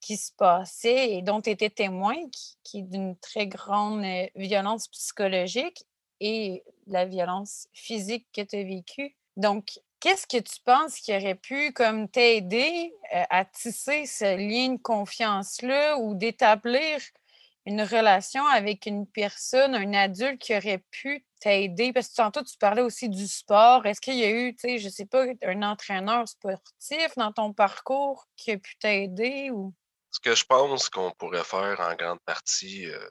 [0.00, 2.14] qui se passaient et dont tu étais témoin,
[2.62, 5.84] qui, d'une très grande euh, violence psychologique
[6.20, 9.16] et la violence physique que tu as vécue.
[9.36, 14.74] Donc, qu'est-ce que tu penses qui aurait pu comme t'aider euh, à tisser ce lien
[14.74, 17.00] de confiance-là ou d'établir
[17.68, 21.92] une relation avec une personne, un adulte qui aurait pu t'aider?
[21.92, 23.84] Parce que tantôt, tu parlais aussi du sport.
[23.84, 27.52] Est-ce qu'il y a eu, tu sais, je sais pas, un entraîneur sportif dans ton
[27.52, 29.74] parcours qui a pu t'aider ou?
[30.10, 33.08] Ce que je pense qu'on pourrait faire en grande partie, euh,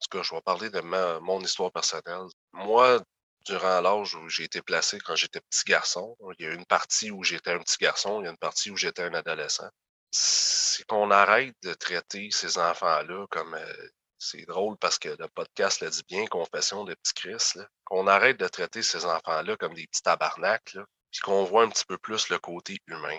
[0.00, 2.28] ce que je vais parler de ma, mon histoire personnelle.
[2.52, 3.02] Moi,
[3.44, 7.10] durant l'âge où j'ai été placé quand j'étais petit garçon, il y a une partie
[7.10, 9.68] où j'étais un petit garçon, il y a une partie où j'étais un adolescent.
[10.10, 15.80] C'est qu'on arrête de traiter ces enfants-là comme euh, c'est drôle parce que le podcast
[15.80, 19.86] le dit bien, Confession de petit Chris, qu'on arrête de traiter ces enfants-là comme des
[19.86, 20.76] petits tabarnaks,
[21.10, 23.18] puis qu'on voit un petit peu plus le côté humain.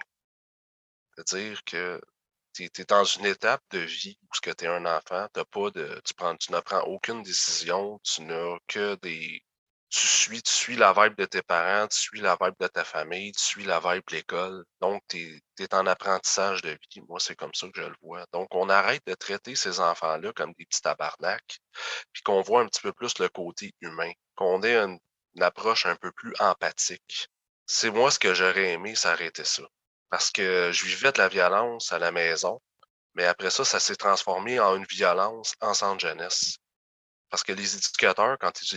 [1.15, 2.01] C'est-à-dire que
[2.53, 6.13] tu es, dans une étape de vie où tu es un enfant, pas de, tu,
[6.13, 9.43] prends, tu ne prends aucune décision, tu n'as que des,
[9.89, 12.83] tu suis, tu suis la vibe de tes parents, tu suis la vibe de ta
[12.83, 14.63] famille, tu suis la vibe de l'école.
[14.81, 17.01] Donc, tu es, en apprentissage de vie.
[17.07, 18.25] Moi, c'est comme ça que je le vois.
[18.31, 21.59] Donc, on arrête de traiter ces enfants-là comme des petits tabarnaks,
[22.13, 24.99] puis qu'on voit un petit peu plus le côté humain, qu'on ait une,
[25.41, 27.29] approche un peu plus empathique.
[27.65, 29.63] C'est moi ce que j'aurais aimé s'arrêter ça.
[30.09, 32.59] Parce que je vivais de la violence à la maison,
[33.15, 36.57] mais après ça, ça s'est transformé en une violence en centre jeunesse.
[37.29, 38.75] Parce que les éducateurs, quand ils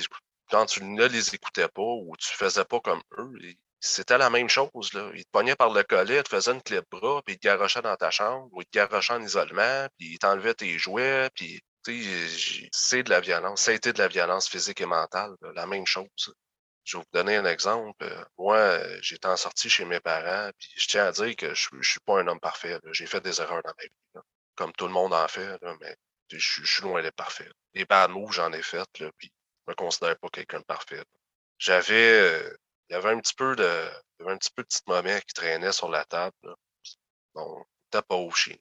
[0.53, 3.33] quand tu ne les écoutais pas ou tu faisais pas comme eux,
[3.81, 4.93] c'était la même chose.
[4.93, 5.11] Là.
[5.15, 7.38] Ils te pognaient par le collet, ils te faisaient une clé de bras, puis ils
[7.38, 10.79] te garochaient dans ta chambre, ou ils te garochaient en isolement, puis ils t'enlevaient tes
[10.79, 11.62] jouets, puis
[12.71, 13.62] c'est de la violence.
[13.62, 16.35] Ça a été de la violence physique et mentale, la même chose.
[16.85, 18.07] Je vais vous donner un exemple.
[18.37, 21.83] Moi, j'étais en sortie chez mes parents, puis je tiens à dire que je ne
[21.83, 22.79] suis pas un homme parfait.
[22.93, 25.97] J'ai fait des erreurs dans ma vie, comme tout le monde en fait, mais
[26.31, 27.49] je, suis loin d'être parfait.
[27.75, 29.33] Les bad moves, j'en ai fait, là, puis
[29.68, 31.05] me considère pas quelqu'un de parfait.
[31.59, 32.57] J'avais, euh,
[32.88, 33.62] il y avait un petit peu de,
[34.18, 36.37] il y avait un petit peu de petite momie qui traînait sur la table.
[36.42, 36.55] Là.
[37.35, 38.57] Donc, c'était pas au chien.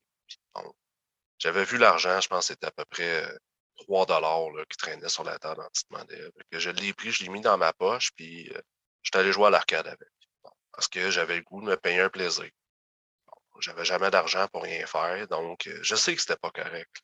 [1.39, 3.27] J'avais vu l'argent, je pense que c'était à peu près
[3.77, 6.31] 3 euh, dollars qui traînait sur la table en petite monnaie.
[6.51, 8.61] Je l'ai pris, je l'ai mis dans ma poche, puis euh,
[9.01, 10.09] j'étais allé jouer à l'arcade avec.
[10.71, 12.49] parce que j'avais le goût de me payer un plaisir.
[13.59, 17.01] J'avais jamais d'argent pour rien faire, donc je sais que c'était pas correct.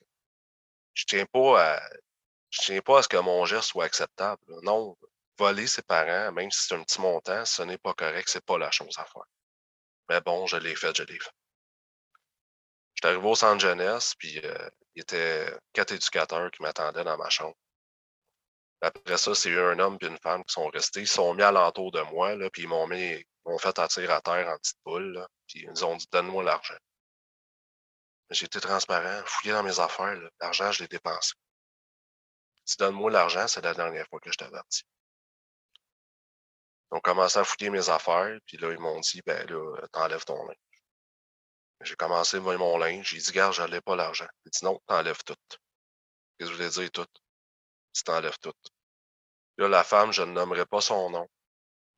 [0.94, 1.90] Je tiens pas à
[2.50, 4.42] je tiens pas à ce que mon geste soit acceptable.
[4.62, 4.96] Non,
[5.38, 8.58] voler ses parents, même si c'est un petit montant, ce n'est pas correct, c'est pas
[8.58, 9.26] la chose à faire.
[10.08, 11.30] Mais bon, je l'ai fait, je l'ai fait.
[12.94, 17.16] J'étais arrivé au centre jeunesse, puis euh, il y était quatre éducateurs qui m'attendaient dans
[17.16, 17.54] ma chambre.
[18.80, 21.00] Après ça, c'est un homme et une femme qui sont restés.
[21.00, 24.78] Ils sont mis alentour de moi, puis ils m'ont fait attirer à terre en petite
[24.84, 26.76] boule, puis ils ont dit Donne-moi l'argent.
[28.30, 30.18] J'ai été transparent, fouillé dans mes affaires.
[30.40, 31.32] L'argent, je l'ai dépensé.
[32.68, 34.82] Tu donnes-moi l'argent, c'est la dernière fois que je t'avertis.
[36.90, 40.26] Ils ont commencé à fouiller mes affaires, puis là, ils m'ont dit, ben là, t'enlèves
[40.26, 40.56] ton linge.
[41.80, 44.28] J'ai commencé à mon linge, j'ai dit, garde, j'allais pas l'argent.
[44.44, 45.34] Il dit, non, t'enlèves tout.
[45.48, 47.06] Qu'est-ce que je voulais dire, tout?
[47.94, 48.52] Tu t'enlèves tout.
[49.56, 51.26] Là, la femme, je ne nommerai pas son nom.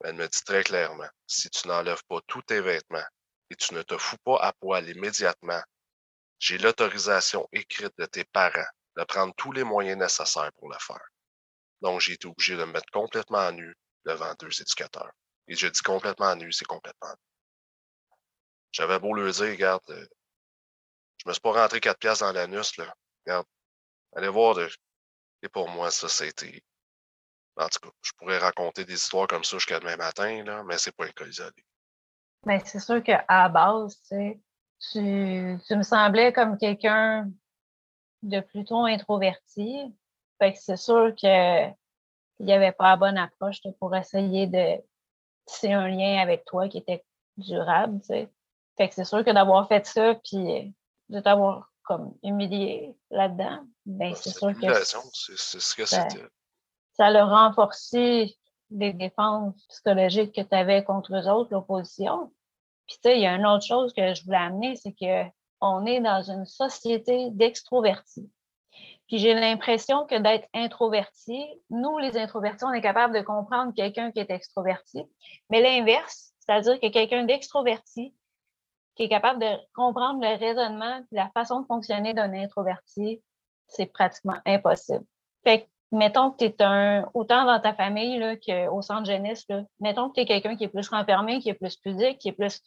[0.05, 3.05] Elle me dit très clairement, si tu n'enlèves pas tous tes vêtements
[3.51, 5.63] et tu ne te fous pas à poil immédiatement,
[6.39, 11.09] j'ai l'autorisation écrite de tes parents de prendre tous les moyens nécessaires pour le faire.
[11.81, 15.11] Donc, j'ai été obligé de me mettre complètement nu devant deux éducateurs.
[15.49, 18.17] Et je dis complètement nu, c'est complètement nu.
[18.73, 20.07] J'avais beau leur dire, regarde, euh,
[21.17, 22.95] je me suis pas rentré quatre piastres dans l'anus, là.
[23.25, 23.47] Regarde,
[24.15, 24.59] allez voir,
[25.43, 26.63] et pour moi, ça, c'était
[27.57, 30.79] en tout cas, je pourrais raconter des histoires comme ça jusqu'à demain matin, là, mais
[30.79, 31.65] c'est pas un cas isolé.
[32.47, 34.41] Mais c'est sûr qu'à base, tu,
[34.93, 37.31] tu me semblais comme quelqu'un
[38.23, 39.95] de plutôt introverti.
[40.39, 41.75] Fait que c'est sûr qu'il
[42.41, 44.83] n'y avait pas la bonne approche pour essayer de
[45.47, 47.05] tisser un lien avec toi qui était
[47.37, 48.01] durable.
[48.03, 48.29] sais.
[48.77, 50.75] Fait que c'est sûr que d'avoir fait ça, puis
[51.09, 54.73] de t'avoir comme humilié là-dedans, ben, c'est sûr que.
[54.85, 56.27] C'est ce que c'était
[57.01, 58.37] ça a renforcé
[58.71, 62.31] les défenses psychologiques que tu avais contre eux autres, l'opposition.
[62.87, 64.93] Puis, tu sais, il y a une autre chose que je voulais amener, c'est
[65.61, 68.31] qu'on est dans une société d'extrovertis.
[69.07, 74.13] Puis j'ai l'impression que d'être introverti, nous, les introvertis, on est capable de comprendre quelqu'un
[74.13, 75.05] qui est extroverti.
[75.51, 78.15] Mais l'inverse, c'est-à-dire que quelqu'un d'extroverti
[78.95, 83.23] qui est capable de comprendre le raisonnement la façon de fonctionner d'un introverti,
[83.67, 85.05] c'est pratiquement impossible.
[85.43, 89.47] Fait que mettons que tu es un, autant dans ta famille qu'au centre jeunesse,
[89.81, 92.33] mettons que tu es quelqu'un qui est plus renfermé, qui est plus pudique, qui est
[92.33, 92.61] plus,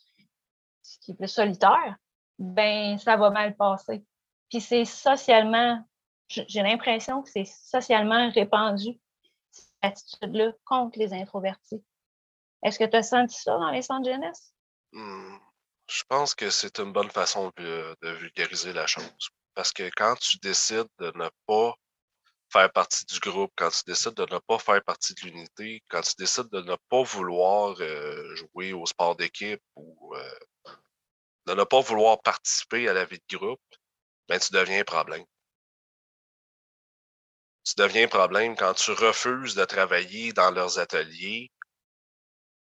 [1.01, 1.97] qui est plus solitaire,
[2.39, 4.03] ben ça va mal passer.
[4.49, 5.83] Puis c'est socialement,
[6.27, 8.99] j'ai l'impression que c'est socialement répandu,
[9.51, 11.83] cette attitude-là contre les introvertis.
[12.63, 14.53] Est-ce que tu as senti ça dans les centres jeunesse?
[14.91, 15.37] Mmh,
[15.87, 19.29] je pense que c'est une bonne façon de vulgariser la chose.
[19.53, 21.75] Parce que quand tu décides de ne pas
[22.51, 26.01] faire partie du groupe, quand tu décides de ne pas faire partie de l'unité, quand
[26.01, 30.39] tu décides de ne pas vouloir euh, jouer au sport d'équipe ou euh,
[31.45, 33.61] de ne pas vouloir participer à la vie de groupe,
[34.27, 35.25] ben tu deviens un problème.
[37.63, 41.51] Tu deviens un problème quand tu refuses de travailler dans leurs ateliers.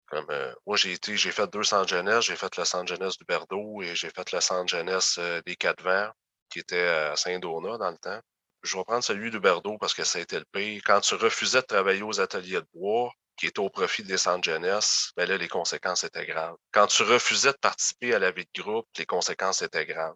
[0.08, 3.17] Comme euh, moi, j'ai été, j'ai fait deux centres jeunesse, j'ai fait le centre jeunesse
[3.17, 6.12] du Berdo et j'ai fait le centre jeunesse des Quatre Vents,
[6.49, 8.21] qui était à Saint-Donat dans le temps
[8.65, 10.82] je vais prendre celui de Berdo parce que ça a été le pire.
[10.86, 14.43] Quand tu refusais de travailler aux ateliers de bois, qui étaient au profit des centres
[14.43, 16.56] jeunesse, là, les conséquences étaient graves.
[16.71, 20.15] Quand tu refusais de participer à la vie de groupe, les conséquences étaient graves.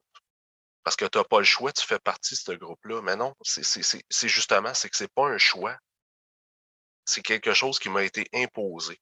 [0.84, 3.02] Parce que tu n'as pas le choix, tu fais partie de ce groupe-là.
[3.02, 5.78] Mais non, c'est justement, c'est que c'est pas un choix.
[7.06, 9.00] C'est quelque chose qui m'a été imposé.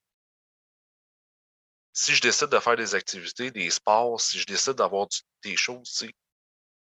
[1.93, 5.07] Si je décide de faire des activités, des sports, si je décide d'avoir
[5.43, 6.05] des choses,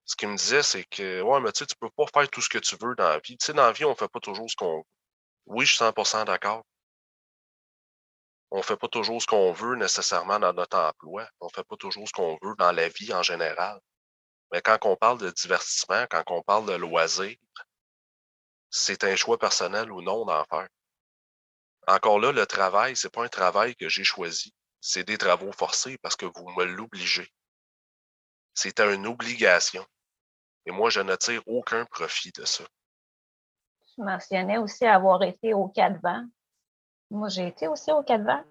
[0.04, 2.40] ce qu'il me disait, c'est que, ouais, mais tu sais, tu peux pas faire tout
[2.40, 3.36] ce que tu veux dans la vie.
[3.36, 4.84] Tu sais, dans la vie, on fait pas toujours ce qu'on veut.
[5.46, 6.64] Oui, je suis 100% d'accord.
[8.50, 11.28] On fait pas toujours ce qu'on veut nécessairement dans notre emploi.
[11.40, 13.80] On fait pas toujours ce qu'on veut dans la vie en général.
[14.52, 17.36] Mais quand on parle de divertissement, quand on parle de loisirs,
[18.70, 20.68] c'est un choix personnel ou non d'en faire.
[21.88, 24.54] Encore là, le travail, c'est pas un travail que j'ai choisi.
[24.80, 27.32] C'est des travaux forcés parce que vous me l'obligez.
[28.54, 29.84] C'est une obligation.
[30.64, 32.64] Et moi, je ne tire aucun profit de ça.
[33.94, 36.26] Tu mentionnais aussi avoir été au Cadvan.
[37.10, 38.42] Moi, j'ai été aussi au Cadvan.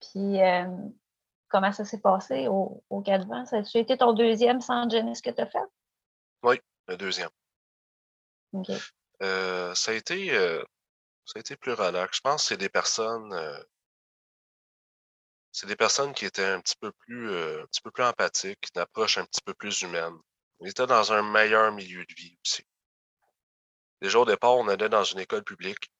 [0.00, 0.66] Puis, euh,
[1.48, 3.46] comment ça s'est passé au, au Cadvan?
[3.46, 5.58] Ça a été ton deuxième centre jeunesse que tu as fait?
[6.42, 7.30] Oui, le deuxième.
[8.52, 8.70] OK.
[9.22, 10.62] Euh, ça, a été, euh,
[11.24, 12.16] ça a été plus relax.
[12.16, 13.34] Je pense que c'est des personnes.
[15.52, 18.82] c'est des personnes qui étaient un petit peu plus, un petit peu plus empathiques, une
[18.82, 20.14] approche un petit peu plus humaine.
[20.60, 22.64] On était dans un meilleur milieu de vie aussi.
[24.00, 25.90] Déjà au départ, on allait dans une école publique,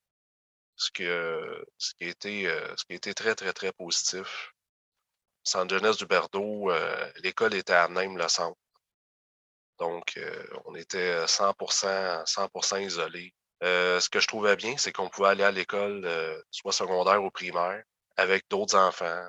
[0.77, 4.53] ce, ce, qui, a été, euh, ce qui a été très, très, très positif.
[5.43, 8.59] Centre jeunesse du Berdo, euh, l'école était à Nîmes, le centre.
[9.79, 13.33] Donc, euh, on était 100%, 100% isolés.
[13.63, 16.09] ce que je trouvais bien, c'est qu'on pouvait aller à l'école,
[16.51, 17.83] soit secondaire ou primaire,
[18.17, 19.29] avec d'autres enfants.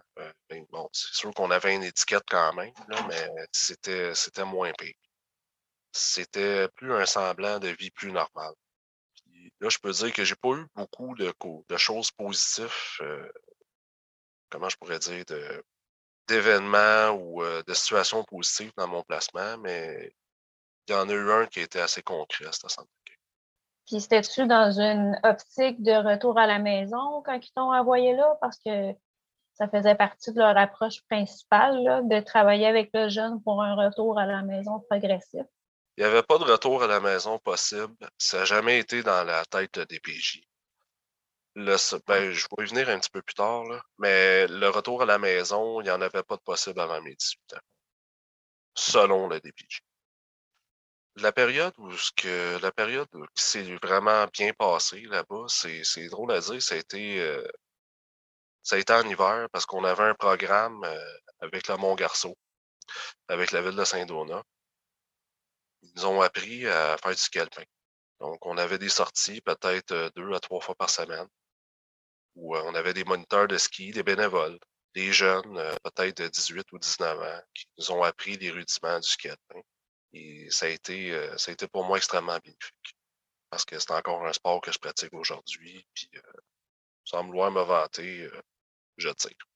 [0.49, 2.73] Ben, bon, c'est sûr qu'on avait une étiquette quand même,
[3.07, 4.95] mais c'était, c'était moins pire
[5.97, 8.53] c'était plus un semblant de vie plus normale.
[9.59, 11.33] Là, je peux dire que j'ai pas eu beaucoup de,
[11.77, 13.29] choses positives, euh,
[14.49, 15.23] comment je pourrais dire,
[16.27, 20.13] d'événements ou euh, de situations positives dans mon placement, mais
[20.87, 22.89] il y en a eu un qui était assez concret à cette santé.
[23.87, 28.37] Puis c'était-tu dans une optique de retour à la maison quand ils t'ont envoyé là?
[28.41, 28.93] Parce que
[29.53, 34.19] ça faisait partie de leur approche principale, de travailler avec le jeune pour un retour
[34.19, 35.45] à la maison progressif.
[35.97, 37.95] Il n'y avait pas de retour à la maison possible.
[38.19, 40.41] Ça n'a jamais été dans la tête des PJ.
[41.55, 43.63] ben, je vais y venir un petit peu plus tard,
[43.97, 47.15] mais le retour à la maison, il n'y en avait pas de possible avant mes
[47.15, 47.62] 18 ans,
[48.75, 49.81] selon le DPJ.
[51.15, 56.31] La période où ce que la période qui s'est vraiment bien passée là-bas, c'est drôle
[56.31, 57.47] à dire, ça a été euh,
[58.62, 62.38] ça a été en hiver parce qu'on avait un programme euh, avec le Mont-Garceau,
[63.29, 64.43] avec la ville de Saint-Donat.
[65.88, 67.39] Ils nous ont appris à faire du ski
[68.19, 71.28] Donc, on avait des sorties peut-être euh, deux à trois fois par semaine
[72.36, 74.60] où euh, on avait des moniteurs de ski, des bénévoles,
[74.93, 79.08] des jeunes, peut-être de 18 ou 19 ans, qui nous ont appris les rudiments du
[79.08, 79.30] ski
[80.13, 82.95] Et ça a été, ça a été pour moi extrêmement bénéfique
[83.50, 85.86] parce que c'est encore un sport que je pratique aujourd'hui.
[85.93, 86.10] Puis,
[87.06, 88.30] sans vouloir me vanter,
[88.97, 89.47] je tire.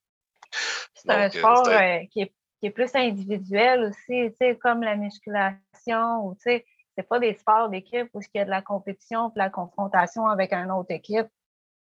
[0.94, 2.20] C'est un euh, sport euh, qui,
[2.62, 5.58] est, plus individuel aussi, comme la musculation,
[5.90, 6.64] ou c'est
[7.08, 10.52] pas des sports d'équipe où il y a de la compétition de la confrontation avec
[10.52, 11.28] une autre équipe.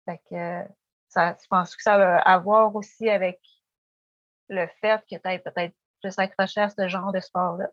[0.06, 0.62] que
[1.08, 3.40] ça, je pense que ça va avoir aussi avec
[4.48, 7.68] le fait que tu peut-être plus accroché à ce genre de sport-là?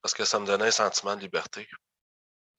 [0.00, 1.66] Parce que ça me donnait un sentiment de liberté.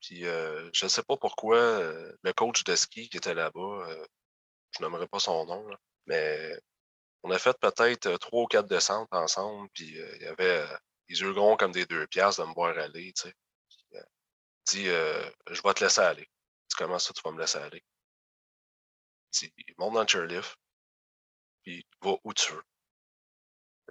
[0.01, 3.87] Puis euh, je ne sais pas pourquoi le coach de ski qui était là-bas,
[4.71, 5.65] je n'aimerais pas son nom,
[6.05, 6.59] mais
[7.23, 10.63] on a fait peut-être trois ou quatre descentes ensemble, puis il y avait
[11.07, 13.35] les yeux gronds comme des deux piastres de me voir aller, tu sais.
[13.91, 14.01] Il
[14.65, 16.29] dit, je vais te laisser aller.
[16.69, 17.83] Tu comment ça, tu vas me laisser aller?
[19.41, 20.55] Il dit, monte dans le chairlift,
[21.63, 22.63] puis va où tu veux.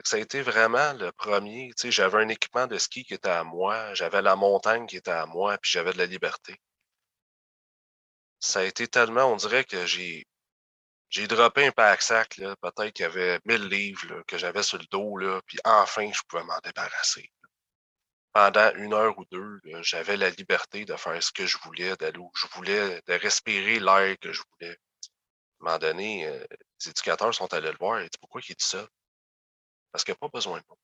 [0.02, 1.68] Ça a été vraiment le premier.
[1.76, 4.96] Tu sais, j'avais un équipement de ski qui était à moi, j'avais la montagne qui
[4.96, 6.60] était à moi, puis j'avais de la liberté.
[8.40, 10.26] Ça a été tellement, on dirait que j'ai
[11.14, 15.16] j'ai droppé un pack-sac, peut-être qu'il y avait 1000 livres que j'avais sur le dos,
[15.16, 17.30] là, puis enfin, je pouvais m'en débarrasser.
[18.32, 22.18] Pendant une heure ou deux, j'avais la liberté de faire ce que je voulais, d'aller
[22.18, 24.72] où je voulais, de respirer l'air que je voulais.
[24.72, 26.44] À un moment donné, euh,
[26.80, 28.88] les éducateurs sont allés le voir et dit pourquoi il est tout seul?
[29.92, 30.76] Parce qu'il n'a pas besoin de moi.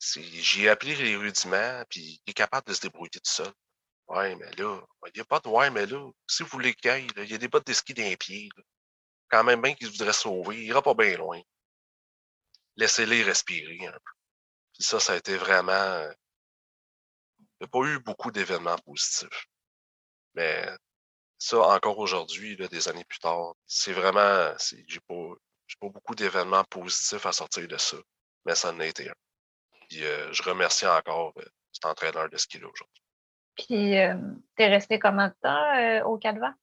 [0.00, 3.52] J'ai appelé les rudiments, puis il est capable de se débrouiller tout seul.
[4.08, 7.06] Ouais, mais là, il n'y a pas de ouais, mais là, si vous voulez qu'il
[7.18, 8.48] il y a des bottes de ski d'un pied
[9.28, 11.40] quand même bien qu'il voudrait sauver, il ira pas bien loin.
[12.76, 14.12] Laissez-les respirer un peu.
[14.74, 15.72] Puis ça, ça a été vraiment.
[15.72, 16.12] Euh,
[17.40, 19.46] il n'y a pas eu beaucoup d'événements positifs.
[20.34, 20.68] Mais
[21.38, 24.54] ça, encore aujourd'hui, des années plus tard, c'est vraiment.
[24.86, 25.34] J'ai pas,
[25.80, 27.96] pas beaucoup d'événements positifs à sortir de ça.
[28.46, 29.14] Mais ça en a été un.
[29.88, 33.02] Puis euh, je remercie encore euh, cet entraîneur de ski-là aujourd'hui.
[33.56, 33.94] Puis,
[34.56, 36.54] tu es resté combien de temps au Calva?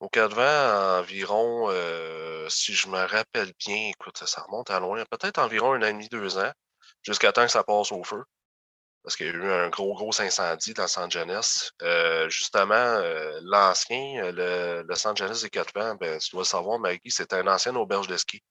[0.00, 5.38] Au Cadvan, environ, euh, si je me rappelle bien, écoute, ça remonte à loin, peut-être
[5.38, 6.52] environ un an et demi, deux ans,
[7.02, 8.22] jusqu'à temps que ça passe au feu.
[9.02, 11.70] Parce qu'il y a eu un gros, gros incendie dans San Janis.
[11.82, 16.78] Euh, justement, euh, l'ancien, le, le San Janis des Quatre ben, tu dois le savoir,
[16.78, 18.42] Maggie, c'était une ancienne auberge de ski.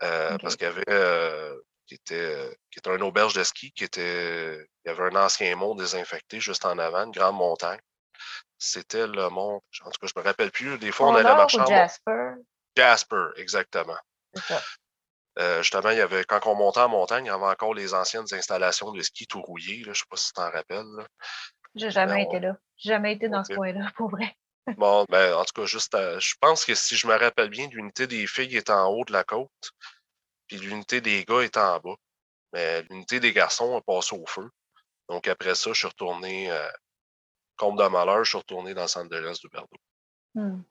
[0.00, 1.54] Parce qu'il y avait,
[1.86, 5.54] qui était, qui était une auberge de ski, qui était, il y avait un ancien
[5.56, 7.80] mont désinfecté juste en avant, une grande montagne.
[8.58, 9.62] C'était le mont.
[9.84, 10.78] En tout cas, je me rappelle plus.
[10.78, 11.58] Des fois, on allait marcher.
[11.68, 12.32] Jasper?
[12.76, 13.98] Jasper, exactement.
[15.38, 17.94] Euh, justement, il y avait, quand on montait en montagne, il y avait encore les
[17.94, 19.82] anciennes installations de ski tout rouillées.
[19.84, 20.84] Je ne sais pas si tu t'en rappelles.
[21.76, 22.56] J'ai jamais été là.
[22.76, 24.34] J'ai jamais été dans ce coin-là, pour vrai.
[24.76, 28.06] bon, ben, en tout cas, juste je pense que si je me rappelle bien, l'unité
[28.08, 29.70] des filles est en haut de la côte,
[30.48, 31.94] puis l'unité des gars est en bas.
[32.52, 34.50] Mais l'unité des garçons a passé au feu.
[35.08, 36.68] Donc après ça, je suis retourné euh,
[37.58, 39.76] comme de malheur, je suis retourné dans le centre de l'Est d'Huberdo.
[40.34, 40.62] Hmm.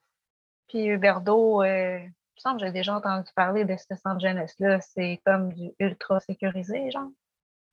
[0.68, 4.82] Puis Huberdo, euh, il me semble que j'ai déjà entendu parler de ce centre jeunesse-là.
[4.82, 7.10] C'est comme du ultra sécurisé, genre?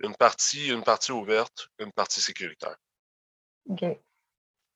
[0.00, 2.76] Une partie, une partie ouverte, une partie sécuritaire.
[3.68, 3.84] OK.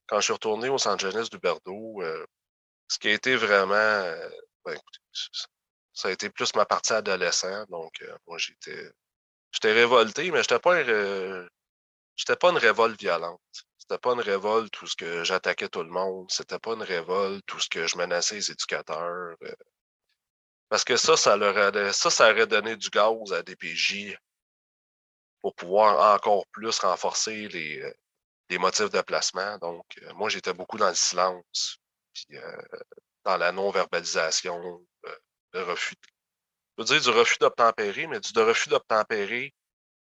[0.06, 2.26] Quand je suis retourné au centre jeunesse d'Huberdo, euh,
[2.88, 3.74] ce qui a été vraiment.
[3.74, 4.28] Euh,
[4.64, 5.00] ben, écoutez,
[5.92, 7.64] ça a été plus ma partie adolescent.
[7.68, 8.90] Donc, euh, moi, j'étais.
[9.50, 13.40] J'étais révolté, mais j'étais pas, j'étais pas une révolte violente.
[13.88, 16.30] C'était pas une révolte où ce que j'attaquais tout le monde.
[16.30, 19.34] C'était pas une révolte où ce que je menaçais les éducateurs.
[19.42, 19.54] Euh.
[20.68, 24.14] Parce que ça, ça leur aurait, ça, ça aurait donné du gaz à DPJ
[25.40, 27.94] pour pouvoir encore plus renforcer les, euh,
[28.50, 29.56] les motifs de placement.
[29.56, 31.78] Donc, euh, moi, j'étais beaucoup dans le silence,
[32.12, 32.36] puis
[33.24, 34.86] dans la non-verbalisation,
[35.54, 35.96] le refus.
[36.76, 39.54] Je veux dire du refus d'obtempérer, mais du refus d'obtempérer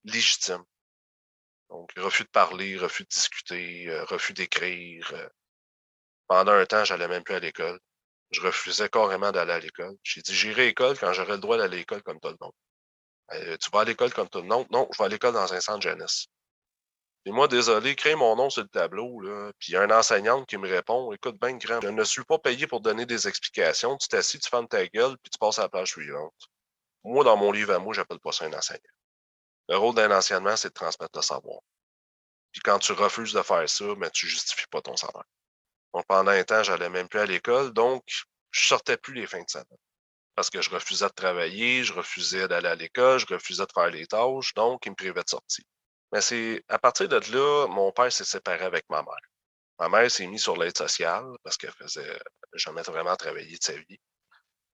[0.05, 0.63] légitime.
[1.73, 5.11] Donc, refus de parler, refus de discuter, euh, refus d'écrire.
[5.13, 5.27] Euh.
[6.27, 7.79] Pendant un temps, j'allais même plus à l'école.
[8.29, 9.95] Je refusais carrément d'aller à l'école.
[10.03, 12.37] J'ai dit, j'irai à l'école quand j'aurai le droit d'aller à l'école comme tout le
[12.39, 12.53] monde.
[13.33, 14.67] Euh, tu vas à l'école comme tout le monde?
[14.69, 16.27] Non, je vais à l'école dans un centre jeunesse.
[17.25, 19.51] Et moi, désolé, crée mon nom sur le tableau, là.
[19.57, 22.23] Puis il y a un enseignante qui me répond Écoute, ben grand, je ne suis
[22.23, 23.97] pas payé pour donner des explications.
[23.97, 26.35] Tu t'assis, tu fermes ta gueule, puis tu passes à la page suivante.
[27.03, 28.79] Moi, dans mon livre à moi, j'appelle pas ça un enseignant.
[29.69, 31.61] Le rôle d'un enseignement, c'est de transmettre le savoir.
[32.51, 35.23] Puis quand tu refuses de faire ça, ben, tu justifies pas ton salaire.
[35.93, 38.03] Donc pendant un temps, j'allais même plus à l'école, donc
[38.51, 39.77] je sortais plus les fins de semaine.
[40.35, 43.89] Parce que je refusais de travailler, je refusais d'aller à l'école, je refusais de faire
[43.89, 45.65] les tâches, donc il me privait de sortie.
[46.11, 49.15] Mais c'est à partir de là, mon père s'est séparé avec ma mère.
[49.79, 52.19] Ma mère s'est mise sur l'aide sociale parce qu'elle faisait
[52.53, 53.99] jamais vraiment travaillé de sa vie.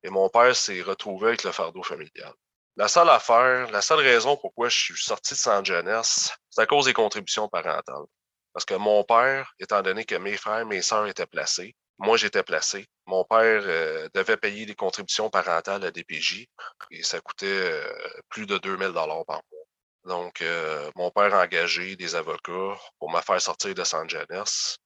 [0.04, 2.34] Et mon père s'est retrouvé avec le fardeau familial.
[2.76, 6.66] La seule affaire, la seule raison pourquoi je suis sorti de Centre Jeunesse, c'est à
[6.66, 8.06] cause des contributions parentales.
[8.54, 12.44] Parce que mon père, étant donné que mes frères, mes sœurs étaient placés, moi j'étais
[12.44, 16.48] placé, mon père euh, devait payer des contributions parentales à DPJ
[16.92, 19.66] et ça coûtait euh, plus de 2000 dollars par mois.
[20.06, 24.78] Donc, euh, mon père a engagé des avocats pour me faire sortir de San Jeunesse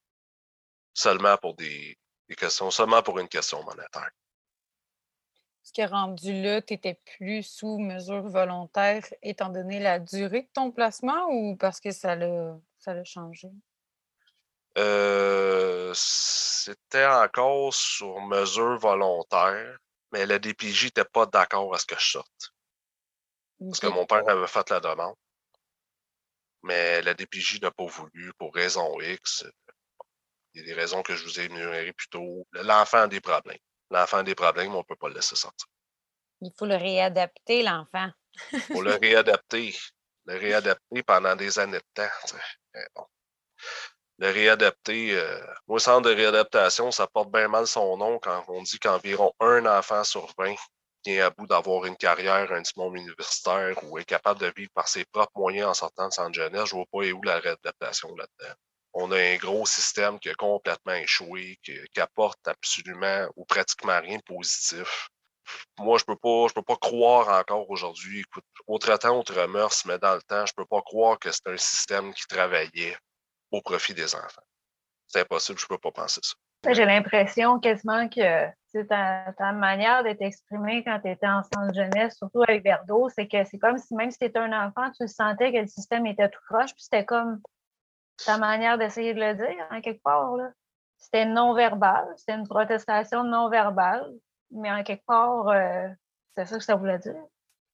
[0.94, 1.98] seulement pour des,
[2.70, 4.10] seulement pour une question monétaire.
[5.64, 10.42] Ce qui est rendu là, tu n'étais plus sous mesure volontaire étant donné la durée
[10.42, 13.50] de ton placement ou parce que ça l'a, ça l'a changé?
[14.78, 19.78] Euh, c'était encore sur mesure volontaire,
[20.12, 22.54] mais la DPJ n'était pas d'accord à ce que je sorte.
[23.60, 25.16] Parce que mon père avait fait la demande.
[26.64, 29.46] Mais la DPJ n'a pas voulu pour raison X.
[30.54, 32.46] Il y a des raisons que je vous ai énumérées plus tôt.
[32.52, 33.58] L'enfant a des problèmes
[33.92, 35.68] l'enfant a des problèmes, on ne peut pas le laisser sortir.
[36.42, 38.10] Il faut le réadapter, l'enfant.
[38.52, 39.76] Il faut le réadapter.
[40.26, 42.38] Le réadapter pendant des années de temps.
[44.20, 48.62] Le réadapter, euh, au centre de réadaptation, ça porte bien mal son nom quand on
[48.62, 50.56] dit qu'environ un enfant sur 20
[51.06, 54.88] vient à bout d'avoir une carrière, un diplôme universitaire ou est capable de vivre par
[54.88, 56.70] ses propres moyens en sortant de centre jeunesse.
[56.70, 58.54] Je ne vois pas où la réadaptation là-dedans
[58.94, 64.18] on a un gros système qui a complètement échoué, qui, apporte absolument ou pratiquement rien
[64.18, 65.10] de positif.
[65.80, 69.84] Moi, je peux pas, je peux pas croire encore aujourd'hui, écoute, autre temps, autre mœurs,
[69.86, 72.96] mais dans le temps, je peux pas croire que c'est un système qui travaillait
[73.52, 74.44] au profit des enfants.
[75.08, 76.34] C'est impossible, je peux pas penser ça.
[76.72, 78.48] J'ai l'impression quasiment que
[78.88, 83.28] ta, ta manière d'être exprimée quand tu étais en centre jeunesse, surtout avec Verdo, c'est
[83.28, 86.06] que c'est comme si même si tu étais un enfant, tu sentais que le système
[86.08, 87.42] était tout croche, puis c'était comme
[88.18, 90.36] ta manière d'essayer de le dire, en quelque part.
[90.98, 94.14] C'était non-verbal, c'était une protestation non-verbale,
[94.52, 95.88] mais en quelque part, euh,
[96.36, 97.22] c'est ça que ça voulait dire.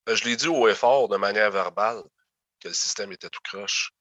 [0.05, 2.01] Ben, je l'ai dit au effort de manière verbale
[2.59, 3.91] que le système était tout croche,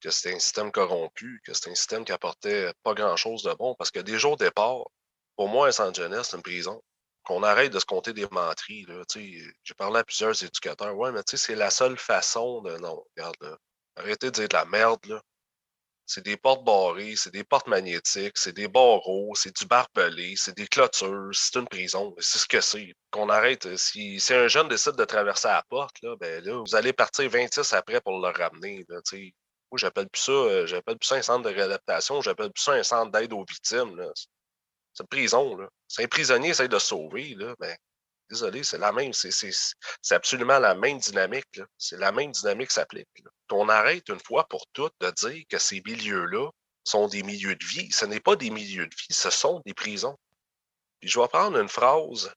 [0.00, 3.74] que c'était un système corrompu, que c'était un système qui apportait pas grand-chose de bon,
[3.74, 4.84] parce que jours au départ,
[5.36, 6.82] pour moi, un centre jeunesse, c'est une prison.
[7.22, 8.86] Qu'on arrête de se compter des menteries.
[9.14, 10.96] J'ai parlé à plusieurs éducateurs.
[10.96, 12.76] Ouais, mais c'est la seule façon de.
[12.78, 13.56] Non, regarde, là.
[13.98, 15.20] Arrêtez de dire de la merde, là.
[16.06, 20.56] C'est des portes barrées, c'est des portes magnétiques, c'est des barreaux, c'est du barbelé, c'est
[20.56, 22.14] des clôtures, c'est une prison.
[22.18, 22.94] C'est ce que c'est.
[23.10, 23.66] Qu'on arrête.
[23.66, 26.94] Euh, si, si, un jeune décide de traverser la porte, là, ben là, vous allez
[26.94, 28.86] partir 26 après pour le ramener.
[28.88, 32.62] Là, Moi, j'appelle plus ça, euh, j'appelle plus ça un centre de réadaptation, j'appelle plus
[32.62, 34.02] ça un centre d'aide aux victimes.
[34.94, 35.56] C'est une prison.
[35.58, 35.68] Là.
[35.88, 37.76] C'est un prisonnier essaie de sauver, là, ben,
[38.30, 41.60] Désolé, c'est la même, c'est absolument la même dynamique.
[41.78, 43.08] C'est la même dynamique qui s'applique.
[43.48, 46.50] Qu'on arrête une fois pour toutes de dire que ces milieux-là
[46.84, 47.90] sont des milieux de vie.
[47.90, 50.16] Ce n'est pas des milieux de vie, ce sont des prisons.
[51.02, 52.32] Je vais prendre une phrase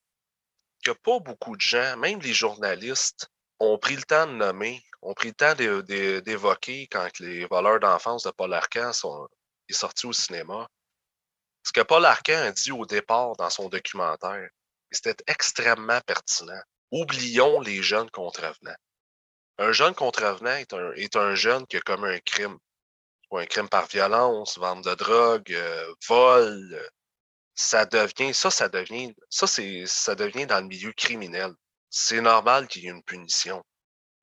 [0.83, 3.27] que pas beaucoup de gens, même les journalistes,
[3.59, 8.23] ont pris le temps de nommer, ont pris le temps d'évoquer quand les voleurs d'enfance
[8.23, 9.27] de Paul Arcand sont
[9.69, 10.67] sortis au cinéma.
[11.63, 14.49] Ce que Paul Arcand a dit au départ dans son documentaire,
[14.91, 16.61] c'était extrêmement pertinent.
[16.91, 18.75] Oublions les jeunes contrevenants.
[19.57, 22.57] Un jeune contrevenant est un, est un jeune qui a commis un crime.
[23.29, 26.89] Ou un crime par violence, vente de drogue, euh, vol.
[27.55, 31.53] Ça devient, ça, ça ça, devient dans le milieu criminel.
[31.89, 33.63] C'est normal qu'il y ait une punition.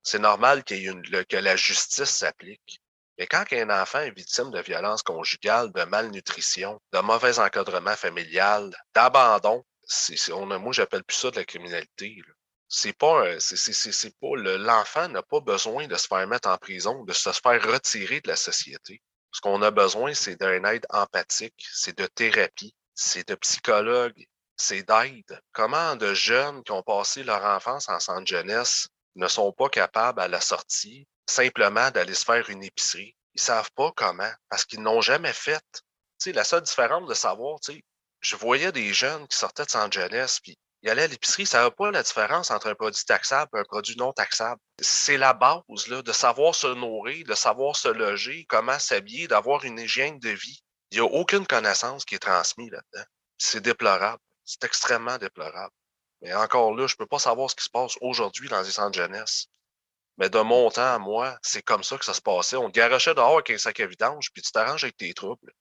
[0.03, 2.81] C'est normal que la justice s'applique.
[3.19, 8.75] Mais quand un enfant est victime de violence conjugale, de malnutrition, de mauvais encadrement familial,
[8.95, 12.23] d'abandon, c'est, on moi, j'appelle plus ça de la criminalité.
[12.69, 17.13] C'est pas, c'est, pas, l'enfant n'a pas besoin de se faire mettre en prison, de
[17.15, 19.03] se faire retirer de la société.
[19.33, 24.27] Ce qu'on a besoin, c'est d'une aide empathique, c'est de thérapie, c'est de psychologue,
[24.57, 25.41] c'est d'aide.
[25.53, 30.21] Comment de jeunes qui ont passé leur enfance en centre jeunesse ne sont pas capables
[30.21, 33.17] à la sortie simplement d'aller se faire une épicerie?
[33.35, 35.65] Ils savent pas comment, parce qu'ils n'ont jamais fait.
[35.73, 35.83] Tu
[36.19, 37.83] sais, la seule différence de savoir, tu
[38.21, 41.57] je voyais des jeunes qui sortaient de San Jeunesse, puis ils allaient à l'épicerie, ils
[41.57, 44.61] ne pas la différence entre un produit taxable et un produit non taxable.
[44.81, 49.65] C'est la base là, de savoir se nourrir, de savoir se loger, comment s'habiller, d'avoir
[49.65, 50.63] une hygiène de vie.
[50.91, 53.07] Il n'y a aucune connaissance qui est transmise là-dedans.
[53.39, 54.23] C'est déplorable.
[54.45, 55.75] C'est extrêmement déplorable.
[56.23, 58.71] Mais encore là, je ne peux pas savoir ce qui se passe aujourd'hui dans les
[58.71, 59.47] centres de jeunesse.
[60.17, 62.57] Mais de mon temps à moi, c'est comme ça que ça se passait.
[62.57, 65.53] On te garochait dehors avec un sac à vidange, puis tu t'arranges avec tes troubles.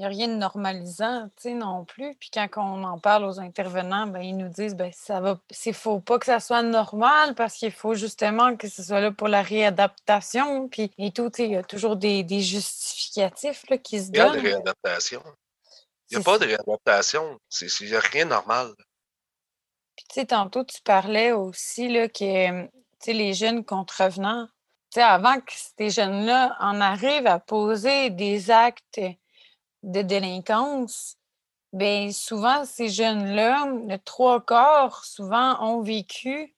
[0.00, 2.14] Il n'y a rien de normalisant, tu sais, non plus.
[2.14, 5.74] Puis quand on en parle aux intervenants, ben, ils nous disent ben ça va, c'est
[5.74, 9.28] faut pas que ça soit normal parce qu'il faut justement que ce soit là pour
[9.28, 10.70] la réadaptation.
[10.70, 14.38] Puis et tout, il y a toujours des, justificatifs là, qui se donnent.
[14.38, 15.22] Il y a de réadaptation.
[16.08, 17.38] Il n'y a pas de réadaptation.
[17.60, 18.72] Il n'y a rien de normal.
[19.96, 22.66] Puis tu sais, tantôt, tu parlais aussi là, que
[23.06, 24.48] les jeunes contrevenants,
[24.96, 28.98] avant que ces jeunes-là en arrivent à poser des actes
[29.82, 31.16] de délinquance,
[31.72, 36.54] bien souvent, ces jeunes-là, le trois quarts, souvent, ont vécu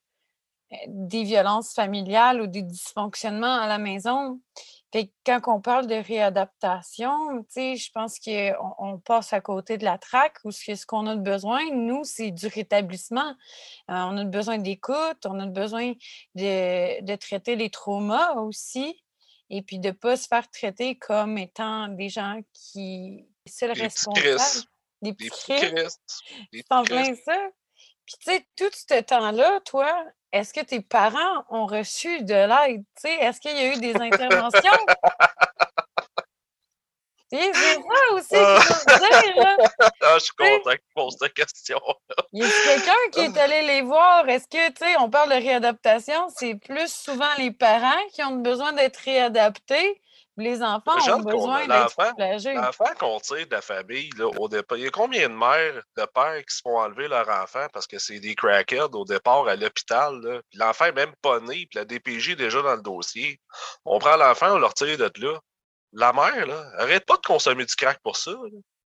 [0.73, 4.41] euh, des violences familiales ou des dysfonctionnements à la maison.
[4.93, 7.11] Fait quand on parle de réadaptation,
[7.57, 11.61] je pense qu'on on passe à côté de la traque ou ce, qu'on a besoin,
[11.73, 13.31] nous, c'est du rétablissement.
[13.91, 15.93] Euh, on a besoin d'écoute, on a besoin
[16.35, 19.03] de, de, traiter les traumas aussi
[19.51, 23.72] et puis de ne pas se faire traiter comme étant des gens qui sont le
[23.72, 24.66] responsable.
[25.03, 26.01] Des petits Christ.
[26.53, 27.36] C'est en plein ça.
[28.07, 32.84] Puis tu sais, tout ce temps-là, toi, est-ce que tes parents ont reçu de l'aide?
[33.05, 34.86] Est-ce qu'il y a eu des interventions?
[37.33, 39.37] C'est ça aussi qu'il faut dire.
[39.37, 39.57] Là.
[40.05, 41.80] Ah, je suis content que tu poses cette question.
[42.33, 44.28] Y a quelqu'un qui est allé les voir?
[44.28, 48.37] Est-ce que, tu sais, on parle de réadaptation, c'est plus souvent les parents qui ont
[48.37, 50.01] besoin d'être réadaptés?
[50.39, 51.95] Les enfants ont besoin d'être
[52.55, 55.83] L'enfant qu'on tire de la famille, là, au départ, il y a combien de mères,
[55.97, 59.47] de pères qui se font enlever leur enfant parce que c'est des crackheads au départ
[59.47, 63.41] à l'hôpital, l'enfant n'est même pas né, puis la DPJ est déjà dans le dossier.
[63.85, 65.39] On prend l'enfant, on le retire de là.
[65.93, 68.32] La mère, là, arrête pas de consommer du crack pour ça.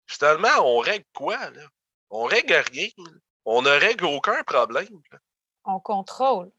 [0.07, 1.37] Finalement, on règle quoi?
[1.37, 1.61] Là?
[2.09, 2.87] On règle rien.
[3.45, 5.01] On ne règle aucun problème.
[5.65, 6.51] On contrôle.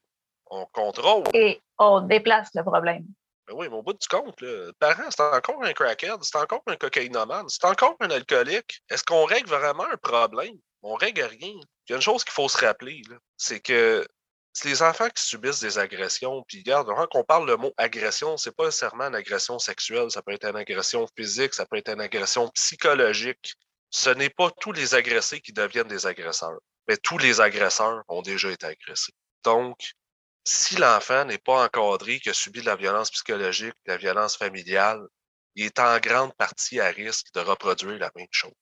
[0.46, 1.24] On contrôle.
[1.32, 3.06] Et on déplace le problème.
[3.46, 6.62] Ben oui, mais au bout du compte, le parent, c'est encore un crackhead, c'est encore
[6.66, 8.82] un cocaïnomane, c'est encore un alcoolique.
[8.88, 10.58] Est-ce qu'on règle vraiment un problème?
[10.82, 11.52] On règle rien.
[11.86, 13.02] Il y a une chose qu'il faut se rappeler,
[13.36, 14.06] c'est que
[14.54, 18.36] c'est les enfants qui subissent des agressions, puis regarde, quand on parle le mot agression,
[18.36, 21.90] c'est pas nécessairement une agression sexuelle, ça peut être une agression physique, ça peut être
[21.90, 23.54] une agression psychologique.
[23.90, 28.22] Ce n'est pas tous les agressés qui deviennent des agresseurs, mais tous les agresseurs ont
[28.22, 29.12] déjà été agressés.
[29.42, 29.76] Donc,
[30.44, 34.36] si l'enfant n'est pas encadré, qui a subi de la violence psychologique, de la violence
[34.36, 35.02] familiale,
[35.56, 38.52] il est en grande partie à risque de reproduire la même chose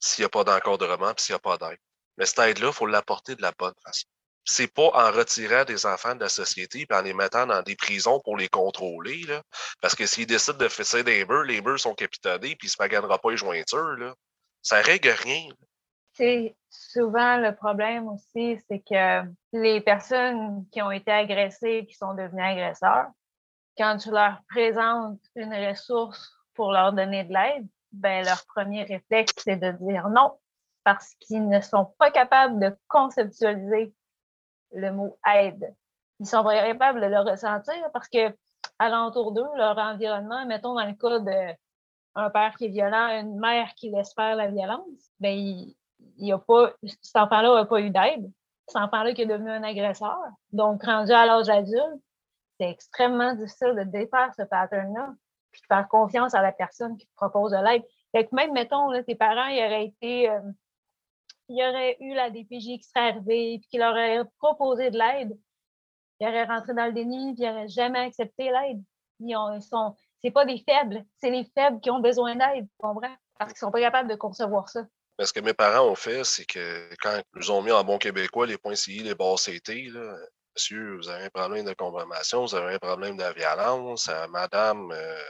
[0.00, 1.78] s'il n'y a pas d'encadrement et s'il n'y a pas d'aide.
[2.16, 4.06] Mais cette aide-là, il faut l'apporter de la bonne façon.
[4.44, 7.76] C'est pas en retirant des enfants de la société et en les mettant dans des
[7.76, 9.42] prisons pour les contrôler, là,
[9.80, 12.76] parce que s'ils décident de faire des murs, les murs sont capitonnés puis ils se
[12.80, 14.14] maganera pas les jointures, là.
[14.62, 15.48] Ça règle rien.
[16.12, 19.22] C'est souvent le problème aussi, c'est que
[19.52, 23.06] les personnes qui ont été agressées, qui sont devenues agresseurs,
[23.78, 29.32] quand tu leur présentes une ressource pour leur donner de l'aide, ben leur premier réflexe,
[29.38, 30.38] c'est de dire non,
[30.84, 33.94] parce qu'ils ne sont pas capables de conceptualiser
[34.72, 35.74] le mot aide.
[36.20, 38.34] Ils sont capables de le ressentir parce que
[38.78, 41.18] alentour d'eux, leur environnement, mettons dans le cas
[42.14, 45.74] d'un père qui est violent, une mère qui laisse faire la violence, ben il,
[46.18, 48.30] il a pas, cet enfant-là n'a pas eu d'aide.
[48.66, 50.18] Cet enfant-là qui est devenu un agresseur.
[50.52, 52.02] Donc, rendu à l'âge adulte,
[52.58, 55.14] c'est extrêmement difficile de défaire ce pattern-là,
[55.50, 57.82] puis de faire confiance à la personne qui te propose de l'aide.
[58.12, 60.40] Fait que même, mettons, tes parents, ils auraient été, euh,
[61.50, 65.36] ils auraient eu la DPJ qui serait arrivée, puis leur auraient proposé de l'aide,
[66.20, 68.82] ils auraient rentré dans le déni, puis ils n'auraient jamais accepté l'aide.
[69.18, 69.36] Ils,
[70.22, 73.14] c'est pas des faibles, c'est les faibles qui ont besoin d'aide, comprends?
[73.38, 74.86] Parce qu'ils sont pas capables de concevoir ça.
[75.22, 77.98] Ce que mes parents ont fait, c'est que quand ils nous ont mis en bon
[77.98, 79.90] québécois les points CI, les barres CT,
[80.60, 84.92] monsieur, vous avez un problème de consommation, vous avez un problème de violence, euh, madame,
[84.92, 85.22] euh,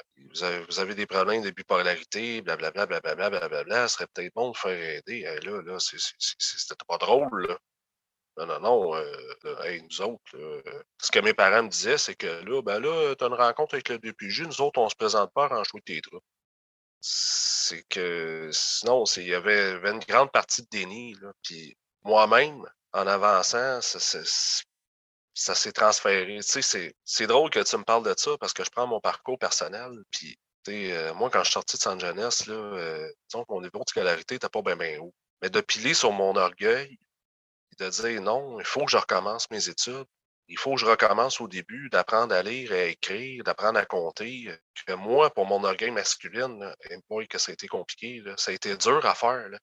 [0.69, 4.97] vous, avez, des problèmes de bipolarité, blablabla, blablabla, blablabla, ce serait peut-être bon de faire
[4.99, 5.23] aider.
[5.45, 7.59] là, là, c'était pas drôle, là.
[8.39, 8.95] Non, non, non.
[8.97, 10.63] Euh, nous autres,
[11.01, 13.75] ce que mes parents me disaient, c'est que là, ben là, tu as une rencontre
[13.75, 16.25] avec le DPJ, nous autres, on se présente pas en chouette tes troupes
[17.01, 21.17] c'est que sinon, il y avait, une grande partie de déni.
[21.43, 23.99] Puis moi-même, en avançant, ça
[25.35, 26.39] s'est transféré.
[26.41, 29.01] Tu sais, c'est drôle que tu me parles de ça parce que je prends mon
[29.01, 29.91] parcours personnel.
[30.11, 33.61] Puis, euh, moi, quand je suis sorti de San Jeunesse, là, euh, disons que mon
[33.61, 35.15] niveau de scolarité n'était pas bien, bien haut.
[35.43, 36.99] Mais de piler sur mon orgueil,
[37.79, 40.07] de dire non, il faut que je recommence mes études.
[40.49, 43.87] Il faut que je recommence au début d'apprendre à lire et à écrire, d'apprendre à
[43.87, 44.53] compter.
[44.87, 48.55] Que moi, pour mon orgueil masculine, et moi, que ça a été compliqué, ça a
[48.55, 49.49] été dur à faire.
[49.49, 49.59] Là.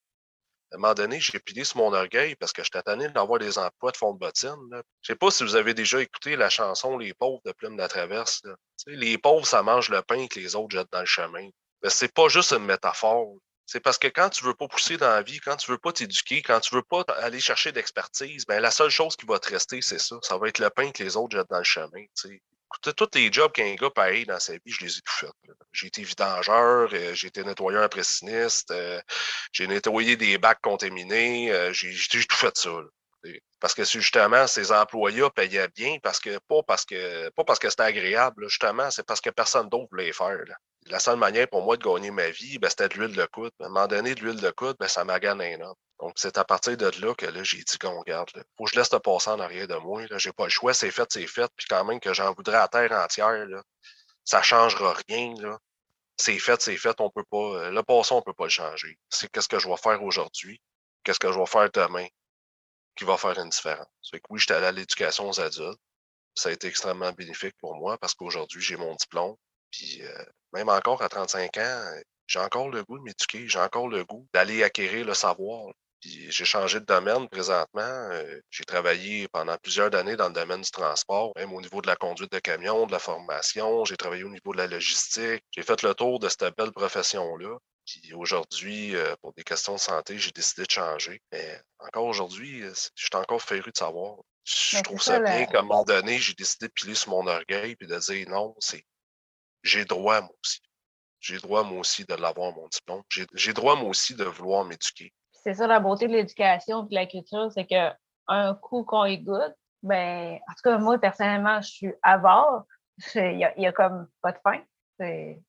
[0.72, 3.58] À un moment donné, j'ai pilé sur mon orgueil parce que j'étais tanné d'avoir des
[3.58, 4.56] emplois de fond de bottine.
[4.72, 7.78] Je Je sais pas si vous avez déjà écouté la chanson Les pauvres de Plume
[7.78, 8.42] de la Traverse.
[8.88, 11.50] Les pauvres, ça mange le pain que les autres jettent dans le chemin.
[11.84, 13.36] Mais c'est pas juste une métaphore.
[13.66, 15.92] C'est parce que quand tu veux pas pousser dans la vie, quand tu veux pas
[15.94, 19.50] t'éduquer, quand tu veux pas aller chercher d'expertise, ben la seule chose qui va te
[19.50, 20.18] rester, c'est ça.
[20.22, 22.06] Ça va être le pain que les autres jettent dans le chemin.
[22.70, 25.32] Écoutez, tous les jobs qu'un gars paye dans sa vie, je les ai tout faits.
[25.72, 29.02] J'ai été vidangeur, euh, j'ai été nettoyeur impressionniste, euh,
[29.54, 32.72] j'ai nettoyé des bacs contaminés, euh, j'ai tout fait ça.
[33.60, 38.92] Parce que justement, ces employés payaient bien, parce que pas parce que c'était agréable, justement,
[38.92, 40.38] c'est parce que personne d'autre voulait faire.
[40.88, 43.52] La seule manière pour moi de gagner ma vie, ben, c'était de l'huile de coude.
[43.62, 45.76] À un moment donné, de l'huile de coude, ben, ça magane un homme.
[46.00, 48.30] Donc, c'est à partir de là que là, j'ai dit qu'on regarde.
[48.36, 50.06] Là, faut que je laisse te passer en arrière de moi.
[50.08, 50.18] Là.
[50.18, 51.52] J'ai pas le choix, c'est fait, c'est fait.
[51.56, 53.64] Puis quand même que j'en voudrais à terre entière, là,
[54.24, 55.34] ça changera rien.
[55.40, 55.58] Là.
[56.18, 57.38] C'est fait, c'est fait, on peut pas.
[57.38, 58.98] Euh, le passé, on peut pas le changer.
[59.10, 60.62] C'est qu'est-ce que je vais faire aujourd'hui,
[61.04, 62.08] qu'est-ce que je vais faire demain,
[62.96, 63.88] qui va faire une différence.
[64.12, 65.80] Fait que oui, j'étais allé à l'éducation aux adultes.
[66.36, 69.36] Ça a été extrêmement bénéfique pour moi parce qu'aujourd'hui, j'ai mon diplôme.
[69.72, 71.92] Puis euh, même encore à 35 ans,
[72.28, 75.74] j'ai encore le goût de m'éduquer, j'ai encore le goût d'aller acquérir le savoir.
[76.02, 77.82] J'ai changé de domaine présentement.
[77.82, 81.88] Euh, j'ai travaillé pendant plusieurs années dans le domaine du transport, même au niveau de
[81.88, 83.84] la conduite de camion, de la formation.
[83.84, 85.44] J'ai travaillé au niveau de la logistique.
[85.52, 87.58] J'ai fait le tour de cette belle profession-là.
[87.86, 91.22] Puis aujourd'hui, euh, pour des questions de santé, j'ai décidé de changer.
[91.32, 94.18] Mais encore aujourd'hui, euh, je suis encore féru de savoir.
[94.44, 97.76] Je trouve ça, bien qu'à un moment donné, j'ai décidé de piler sur mon orgueil
[97.80, 98.84] et de dire non, c'est
[99.64, 100.62] j'ai droit moi aussi.
[101.20, 103.04] J'ai droit moi aussi de l'avoir mon diplôme.
[103.34, 105.12] J'ai droit moi aussi de vouloir m'éduquer
[105.48, 109.18] c'est ça la beauté de l'éducation et de la culture, c'est qu'un coup qu'on y
[109.18, 112.66] goûte, ben, en tout cas, moi, personnellement, je suis avare.
[113.16, 114.60] Il n'y a, comme pas de fin.
[115.00, 115.42] C'est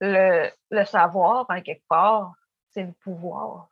[0.00, 2.32] le, le, savoir, en quelque part,
[2.70, 3.68] c'est le pouvoir.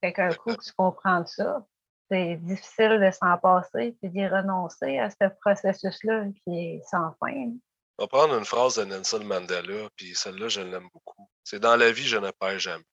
[0.00, 1.66] Fait qu'un coup que tu comprends ça,
[2.10, 7.52] c'est difficile de s'en passer et d'y renoncer à ce processus-là qui est sans fin.
[7.98, 11.28] On va prendre une phrase de Nelson Mandela, puis celle-là, je l'aime beaucoup.
[11.44, 12.84] C'est dans la vie, je ne perds jamais.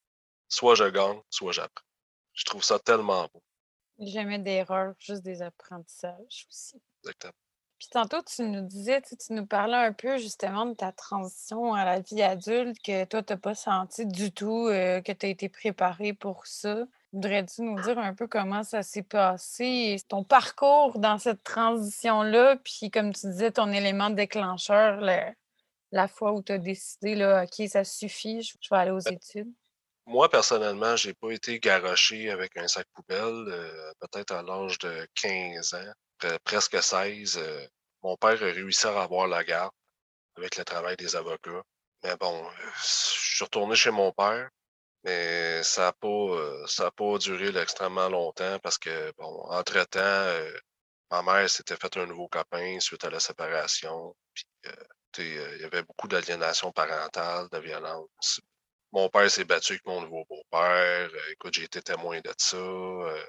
[0.49, 1.85] Soit je gagne, soit j'apprends.
[2.33, 3.41] Je trouve ça tellement beau.
[3.99, 6.81] Jamais d'erreur, juste des apprentissages aussi.
[7.03, 7.33] Exactement.
[7.83, 11.83] Puis tantôt, tu nous disais, tu, nous parlais un peu justement de ta transition à
[11.83, 15.29] la vie adulte, que toi, tu n'as pas senti du tout euh, que tu as
[15.29, 16.85] été préparé pour ça.
[17.11, 22.89] Voudrais-tu nous dire un peu comment ça s'est passé, ton parcours dans cette transition-là, puis
[22.89, 25.01] comme tu disais, ton élément déclencheur,
[25.91, 29.13] la fois où tu as décidé, là, OK, ça suffit, je vais aller aux ben
[29.13, 29.53] études?
[30.05, 35.07] Moi, personnellement, j'ai pas été garoché avec un sac poubelle, euh, peut-être à l'âge de
[35.15, 35.93] 15 ans,
[36.43, 37.37] presque 16.
[37.37, 37.67] Euh,
[38.01, 39.71] mon père a réussi à avoir la garde
[40.37, 41.63] avec le travail des avocats.
[42.03, 42.45] Mais bon,
[42.77, 44.49] je suis retourné chez mon père,
[45.03, 50.25] mais ça n'a pas, euh, ça pas duré extrêmement longtemps parce que, bon, entre-temps,
[51.11, 54.15] ma mère s'était fait un nouveau copain suite à la séparation.
[54.33, 54.45] Puis,
[55.19, 58.41] il y avait beaucoup d'aliénation parentale, de violence.
[58.93, 61.09] Mon père s'est battu avec mon nouveau beau-père.
[61.11, 62.57] Euh, écoute, j'ai été témoin de ça.
[62.57, 63.25] Euh,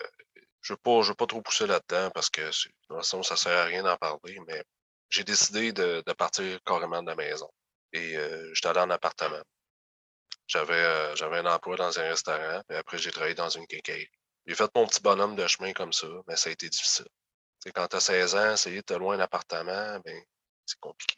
[0.60, 3.58] je ne veux, pas trop pousser là-dedans parce que de toute façon, ça ne sert
[3.58, 4.62] à rien d'en parler, mais
[5.08, 7.48] j'ai décidé de, partir carrément de la maison.
[7.94, 9.42] Et euh, j'étais allé en appartement.
[10.46, 14.10] J'avais j'avais un emploi dans un restaurant, et après j'ai travaillé dans une quincaillerie.
[14.46, 17.08] J'ai fait mon petit bonhomme de chemin comme ça, mais ça a été difficile.
[17.74, 20.22] quand tu as 16 ans, essayer de te loin un appartement, ben,
[20.66, 21.16] c'est compliqué.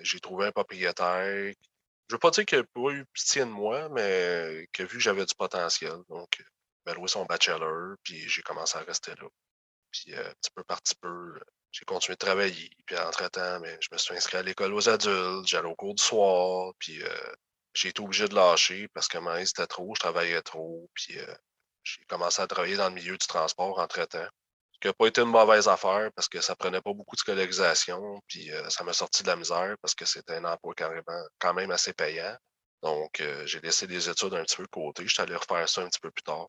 [0.00, 1.52] J'ai trouvé un propriétaire
[2.08, 4.98] je veux pas dire qu'il n'a pas eu pitié de moi, mais a vu que
[4.98, 5.96] j'avais du potentiel.
[6.08, 6.42] Donc,
[6.86, 9.28] m'a loué son bachelor, puis j'ai commencé à rester là.
[9.90, 11.38] Puis, euh, petit peu par petit peu,
[11.72, 12.70] j'ai continué de travailler.
[12.86, 15.94] Puis, entre-temps, mais ben, je me suis inscrit à l'école aux adultes, j'allais au cours
[15.94, 17.34] du soir, puis euh,
[17.74, 21.34] j'ai été obligé de lâcher parce que c'était trop, je travaillais trop, puis euh,
[21.84, 24.28] j'ai commencé à travailler dans le milieu du transport entre-temps
[24.86, 28.20] qui n'a pas été une mauvaise affaire parce que ça prenait pas beaucoup de scolarisation,
[28.28, 31.54] puis euh, ça m'a sorti de la misère parce que c'était un emploi carrément, quand
[31.54, 32.36] même assez payant.
[32.82, 35.02] Donc, euh, j'ai laissé des études un petit peu de côté.
[35.04, 36.46] Je suis allé refaire ça un petit peu plus tard.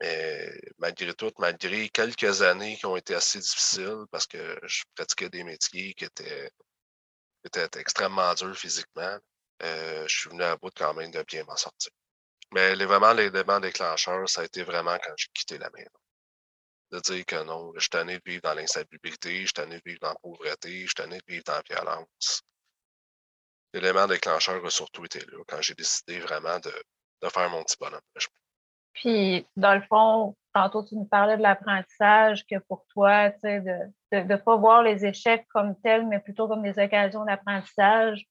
[0.00, 5.30] Mais malgré tout, malgré quelques années qui ont été assez difficiles parce que je pratiquais
[5.30, 6.50] des métiers qui étaient,
[7.78, 9.18] extrêmement durs physiquement,
[9.62, 11.92] euh, je suis venu à bout quand même de bien m'en sortir.
[12.52, 15.90] Mais les, vraiment, l'élément déclencheur, ça a été vraiment quand j'ai quitté la maison
[16.92, 19.82] de dire que non, je suis tanné de vivre dans l'insalubrité, je suis tanné de
[19.84, 22.42] vivre dans la pauvreté, je suis tanné de vivre dans la violence.
[23.72, 26.72] L'élément déclencheur a surtout été là, quand j'ai décidé vraiment de,
[27.22, 28.00] de, faire mon petit bonhomme.
[28.94, 33.60] Puis, dans le fond, tantôt, tu nous parlais de l'apprentissage, que pour toi, tu sais,
[33.60, 38.24] de ne pas voir les échecs comme tels, mais plutôt comme des occasions d'apprentissage.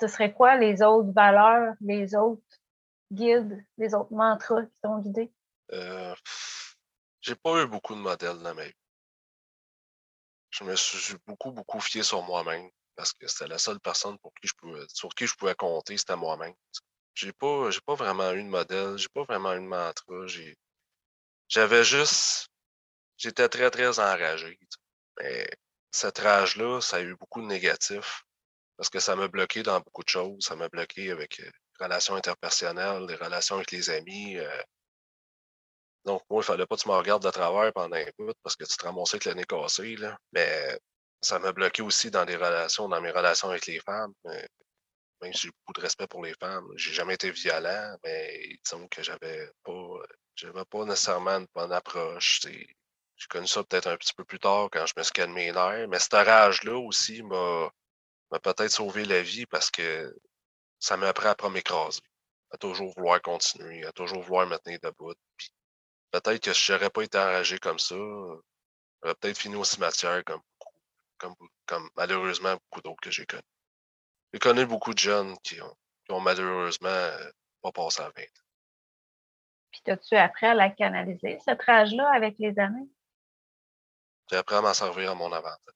[0.00, 2.42] Ce serait quoi les autres valeurs, les autres
[3.10, 5.32] guides, les autres mantras qui t'ont guidé?
[5.72, 6.14] Euh,
[7.24, 8.74] j'ai pas eu beaucoup de modèles dans ma vie.
[10.50, 14.32] Je me suis beaucoup, beaucoup fié sur moi-même parce que c'était la seule personne pour
[14.34, 16.54] qui je pouvais, sur qui je pouvais compter, c'était moi-même.
[17.14, 20.26] J'ai pas, j'ai pas vraiment eu de modèle, j'ai pas vraiment eu de mantra.
[20.26, 20.56] J'ai,
[21.48, 22.48] j'avais juste,
[23.16, 24.58] j'étais très, très enragé.
[25.18, 25.48] Mais
[25.90, 28.24] cette rage-là, ça a eu beaucoup de négatifs
[28.76, 30.44] parce que ça m'a bloqué dans beaucoup de choses.
[30.44, 34.36] Ça m'a bloqué avec euh, les relations interpersonnelles, les relations avec les amis.
[34.36, 34.62] Euh,
[36.04, 38.56] donc, moi, il fallait pas que tu me regardes de travers pendant un bout parce
[38.56, 39.96] que tu te ramassais avec le nez.
[39.96, 40.18] Là.
[40.32, 40.78] Mais
[41.22, 44.12] ça m'a bloqué aussi dans des relations, dans mes relations avec les femmes.
[44.24, 48.86] Même si j'ai beaucoup de respect pour les femmes, j'ai jamais été violent, mais disons
[48.88, 49.98] que j'avais pas,
[50.34, 52.40] j'avais pas nécessairement une bonne approche.
[52.42, 55.52] J'ai connu ça peut-être un petit peu plus tard quand je me suis calmé les
[55.52, 55.88] nerfs.
[55.88, 57.70] Mais cette rage-là aussi m'a,
[58.42, 60.14] peut-être sauvé la vie parce que
[60.78, 62.02] ça m'a appris à pas m'écraser,
[62.50, 65.14] à toujours vouloir continuer, à toujours vouloir me tenir debout.
[66.20, 70.42] Peut-être que si j'aurais pas été enragé comme ça, j'aurais peut-être fini au cimetière comme,
[71.18, 71.34] comme,
[71.66, 73.42] comme malheureusement beaucoup d'autres que j'ai connus.
[74.32, 77.30] J'ai connu beaucoup de jeunes qui ont, qui ont malheureusement euh,
[77.62, 78.12] pas passé à 20
[79.72, 82.88] Puis as-tu appris à la canaliser, cette rage-là, avec les années?
[84.30, 85.74] J'ai appris à m'en servir à mon avantage.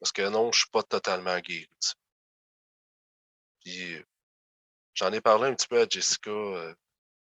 [0.00, 1.68] Parce que non, je suis pas totalement guéri.
[3.60, 4.04] Puis
[4.94, 6.74] j'en ai parlé un petit peu à Jessica, euh,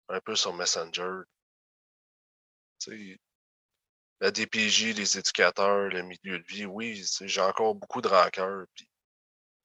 [0.09, 1.23] un peu sur Messenger
[4.19, 8.65] la DPJ, les éducateurs, le milieu de vie, oui, j'ai encore beaucoup de rancœur.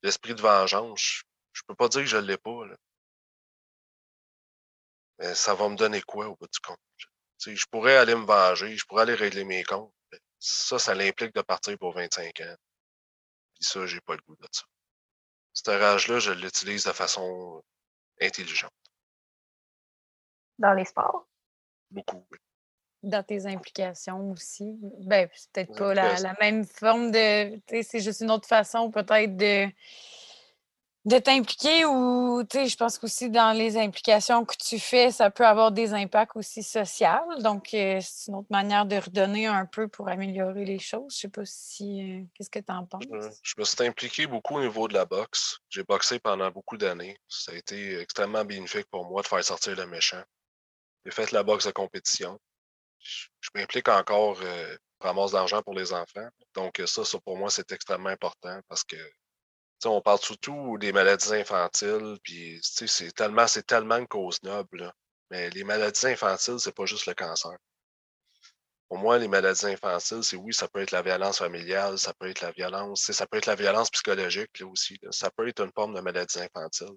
[0.02, 2.64] l'esprit de vengeance, je, peux pas dire que je l'ai pas.
[5.18, 6.78] Mais ça va me donner quoi au bout du compte?
[7.44, 9.92] je pourrais aller me venger, je pourrais aller régler mes comptes.
[10.38, 12.56] Ça, ça l'implique de partir pour 25 ans.
[13.54, 14.64] Puis ça, j'ai pas le goût de ça.
[15.52, 17.62] Cette rage-là, je l'utilise de façon
[18.20, 18.72] intelligente.
[20.58, 21.26] Dans les sports?
[21.90, 22.38] Beaucoup, oui
[23.02, 24.78] dans tes implications aussi?
[25.00, 27.60] Ben, c'est peut-être pas la, même forme de.
[27.82, 29.68] C'est juste une autre façon peut-être de,
[31.04, 35.72] de t'impliquer ou je pense qu'aussi dans les implications que tu fais, ça peut avoir
[35.72, 37.08] des impacts aussi sociaux.
[37.40, 41.14] Donc, euh, c'est une autre manière de redonner un peu pour améliorer les choses.
[41.14, 42.02] Je sais pas si.
[42.02, 43.02] Euh, qu'est-ce que tu en penses?
[43.42, 45.58] Je, me suis impliqué beaucoup au niveau de la boxe.
[45.68, 47.16] J'ai boxé pendant beaucoup d'années.
[47.28, 50.22] Ça a été extrêmement bénéfique pour moi de faire sortir le méchant.
[51.04, 52.38] J'ai fait la boxe de compétition
[53.02, 56.28] je, m'implique encore euh, ramasse d'argent pour les enfants.
[56.54, 58.96] Donc, ça, ça pour moi, c'est extrêmement important parce que
[59.88, 64.92] on parle surtout des maladies infantiles, puis c'est tellement, c'est tellement une cause noble.
[65.30, 67.56] Mais les maladies infantiles, c'est pas juste le cancer.
[68.88, 72.28] Pour moi, les maladies infantiles, c'est oui, ça peut être la violence familiale, ça peut
[72.28, 74.98] être la violence, ça peut être la violence psychologique là, aussi.
[75.10, 76.94] Ça peut être une forme de maladie infantile.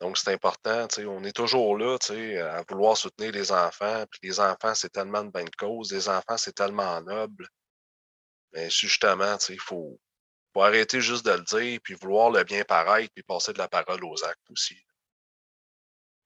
[0.00, 4.04] Donc, c'est important, on est toujours là, à vouloir soutenir les enfants.
[4.10, 5.92] Puis les enfants, c'est tellement de bonne cause.
[5.92, 7.46] Les enfants, c'est tellement noble.
[8.52, 10.00] Mais justement, il faut,
[10.54, 13.68] faut arrêter juste de le dire, puis vouloir le bien paraître, puis passer de la
[13.68, 14.76] parole aux actes aussi.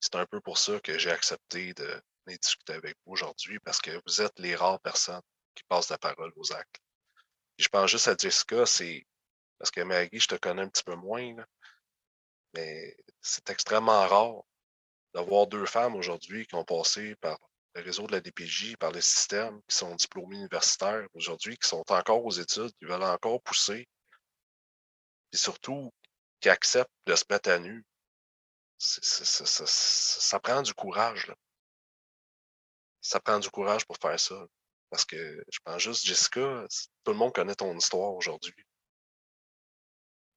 [0.00, 3.90] C'est un peu pour ça que j'ai accepté de discuter avec vous aujourd'hui, parce que
[4.06, 5.20] vous êtes les rares personnes
[5.54, 6.80] qui passent de la parole aux actes.
[7.58, 9.06] je pense juste à Jessica, c'est
[9.58, 11.46] parce que Maggie, je te connais un petit peu moins, là,
[12.54, 14.42] mais c'est extrêmement rare
[15.12, 17.38] d'avoir deux femmes aujourd'hui qui ont passé par
[17.74, 21.84] le réseau de la DPJ, par le système, qui sont diplômées universitaires aujourd'hui, qui sont
[21.90, 23.88] encore aux études, qui veulent encore pousser,
[25.32, 25.92] et surtout
[26.40, 27.84] qui acceptent de se mettre à nu.
[28.78, 31.26] ça prend du courage.
[31.26, 31.34] Là.
[33.00, 34.46] Ça prend du courage pour faire ça.
[34.90, 36.66] Parce que je pense juste, Jessica,
[37.02, 38.54] tout le monde connaît ton histoire aujourd'hui.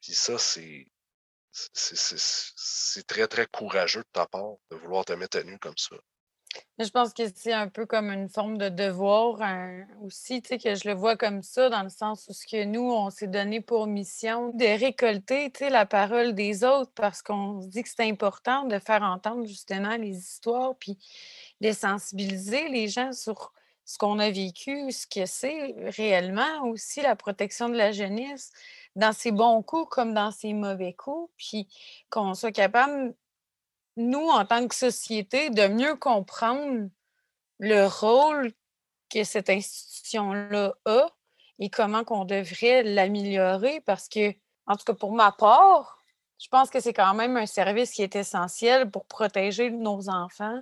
[0.02, 0.88] Puis ça, c'est
[1.74, 5.96] c'est très, très courageux de ta part de vouloir te mettre à nu comme ça.
[6.80, 9.40] Je pense que c'est un peu comme une forme de devoir
[10.02, 12.64] aussi, tu sais, que je le vois comme ça, dans le sens où ce que
[12.64, 17.22] nous, on s'est donné pour mission de récolter, tu sais, la parole des autres parce
[17.22, 20.98] qu'on se dit que c'est important de faire entendre justement les histoires, puis
[21.62, 23.54] de sensibiliser les gens sur
[23.86, 28.52] ce qu'on a vécu, ce que c'est réellement aussi la protection de la jeunesse
[28.98, 31.70] dans ses bons coups comme dans ses mauvais coups, puis
[32.10, 33.16] qu'on soit capable,
[33.96, 36.90] nous, en tant que société, de mieux comprendre
[37.60, 38.52] le rôle
[39.10, 41.08] que cette institution-là a
[41.60, 44.34] et comment qu'on devrait l'améliorer parce que,
[44.66, 45.98] en tout cas, pour ma part,
[46.40, 50.62] je pense que c'est quand même un service qui est essentiel pour protéger nos enfants.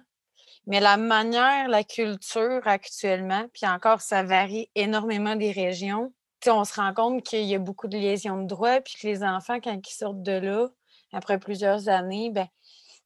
[0.68, 6.14] Mais la manière, la culture actuellement, puis encore, ça varie énormément des régions.
[6.50, 9.24] On se rend compte qu'il y a beaucoup de lésions de droits, puis que les
[9.24, 10.70] enfants, quand ils sortent de là,
[11.14, 12.48] après plusieurs années, ben,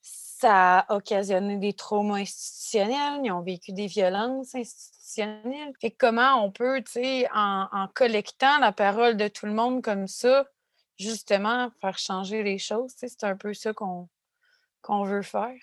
[0.02, 5.74] ça a occasionné des traumas institutionnels, ils ont vécu des violences institutionnelles.
[5.82, 6.82] Et comment on peut,
[7.34, 10.46] en, en, collectant la parole de tout le monde comme ça,
[10.98, 12.94] justement, faire changer les choses.
[12.96, 14.08] C'est un peu ça qu'on
[14.82, 15.58] qu'on veut faire.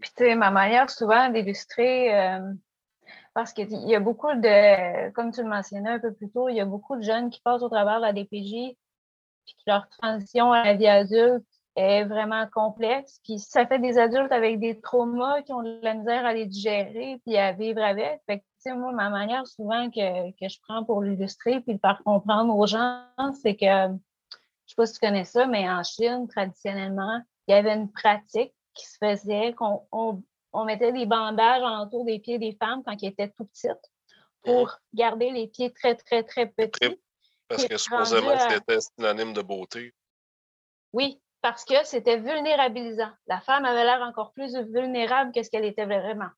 [0.00, 2.52] Puis, tu sais, ma manière souvent d'illustrer, euh,
[3.38, 6.56] parce qu'il y a beaucoup de, comme tu le mentionnais un peu plus tôt, il
[6.56, 8.74] y a beaucoup de jeunes qui passent au travers de la DPJ,
[9.44, 13.20] puis que leur transition à la vie adulte est vraiment complexe.
[13.22, 16.46] Puis ça fait des adultes avec des traumas qui ont de la misère à les
[16.46, 18.20] digérer puis à vivre avec.
[18.26, 22.02] Fait que, moi, ma manière souvent que, que je prends pour l'illustrer puis de faire
[22.04, 23.04] comprendre aux gens,
[23.40, 27.54] c'est que, je sais pas si tu connais ça, mais en Chine, traditionnellement, il y
[27.54, 30.24] avait une pratique qui se faisait qu'on on,
[30.64, 33.92] mettait des bandages autour des pieds des femmes quand elles étaient tout petites
[34.42, 34.76] pour mhm.
[34.94, 36.98] garder les pieds très, très, très petits.
[37.48, 39.94] Parce que supposément, c'était synonyme de beauté.
[40.92, 43.10] Oui, parce que c'était vulnérabilisant.
[43.26, 46.30] La femme avait l'air encore plus vulnérable que ce qu'elle était vraiment.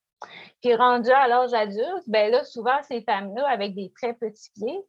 [0.60, 4.80] Puis rendue à l'âge adulte, ben là, souvent, ces femmes-là, avec des très petits pieds,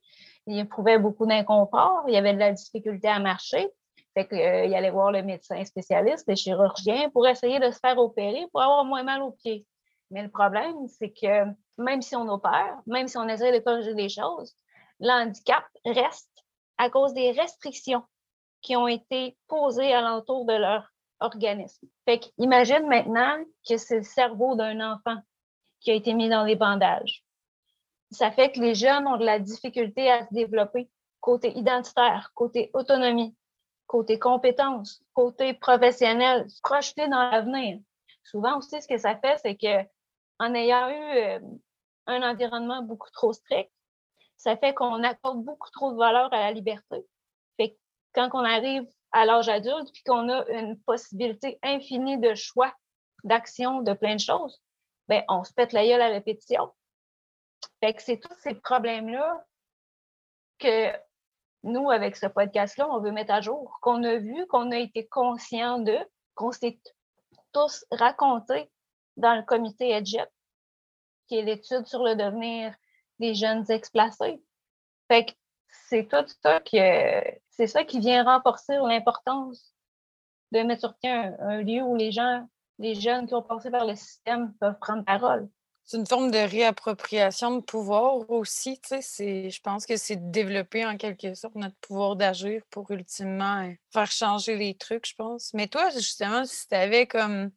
[0.47, 3.69] ils éprouvaient beaucoup d'inconfort, il y avait de la difficulté à marcher.
[4.14, 7.97] Fait qu'il euh, allait voir le médecin spécialiste, le chirurgien, pour essayer de se faire
[7.97, 9.66] opérer pour avoir moins mal aux pieds.
[10.09, 11.45] Mais le problème, c'est que
[11.78, 14.53] même si on opère, même si on essaie de corriger les choses,
[14.99, 16.30] l'handicap reste
[16.78, 18.03] à cause des restrictions
[18.62, 21.88] qui ont été posées alentour de leur organisme.
[22.05, 23.38] Fait qu'imagine maintenant
[23.68, 25.18] que c'est le cerveau d'un enfant
[25.80, 27.24] qui a été mis dans les bandages.
[28.12, 30.89] Ça fait que les jeunes ont de la difficulté à se développer
[31.22, 33.36] côté identitaire, côté autonomie,
[33.88, 37.79] côté compétences, côté professionnel, se projeter dans l'avenir.
[38.23, 39.88] Souvent aussi, ce que ça fait, c'est que
[40.39, 41.39] en ayant eu euh,
[42.07, 43.71] un environnement beaucoup trop strict,
[44.38, 47.05] ça fait qu'on accorde beaucoup trop de valeur à la liberté
[48.13, 52.73] quand on arrive à l'âge adulte, puis qu'on a une possibilité infinie de choix,
[53.23, 54.61] d'action, de plein de choses,
[55.07, 56.71] bien, on se pète la gueule à répétition.
[57.79, 59.45] Fait que c'est tous ces problèmes-là
[60.59, 60.91] que
[61.64, 65.07] nous, avec ce podcast-là, on veut mettre à jour, qu'on a vu, qu'on a été
[65.07, 65.97] conscient de,
[66.36, 66.80] qu'on s'est
[67.53, 68.72] tous raconté
[69.18, 70.28] dans le comité EDGET,
[71.28, 72.74] qui est l'étude sur le devenir
[73.20, 74.41] des jeunes explacés.
[75.07, 75.32] Fait que
[75.89, 76.78] c'est tout ça qui,
[77.49, 79.76] c'est ça qui vient renforcer l'importance
[80.51, 82.47] de mettre sur pied un, lieu où les gens,
[82.80, 85.49] les jeunes qui ont passé par le système peuvent prendre parole.
[85.84, 88.79] C'est une forme de réappropriation de pouvoir aussi.
[88.89, 93.73] Je pense que c'est de développer en quelque sorte notre pouvoir d'agir pour ultimement euh,
[93.91, 95.53] faire changer les trucs, je pense.
[95.53, 97.51] Mais toi, justement, si tu avais comme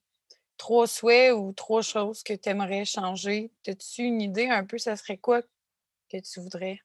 [0.56, 4.96] trois souhaits ou trois choses que tu aimerais changer, as-tu une idée un peu, ça
[4.96, 6.80] serait quoi que tu voudrais?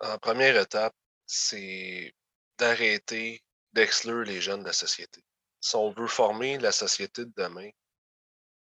[0.00, 0.94] En première étape,
[1.26, 2.14] c'est
[2.58, 3.42] d'arrêter
[3.72, 5.22] d'exclure les jeunes de la société.
[5.60, 7.70] Si on veut former la société de demain,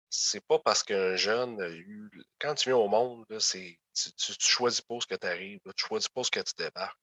[0.10, 2.10] c'est pas parce qu'un jeune a eu.
[2.40, 5.86] Quand tu viens au monde, c'est, tu, tu, choisis pas ce que tu arrives, tu
[5.86, 7.00] choisis pas ce que tu débarques.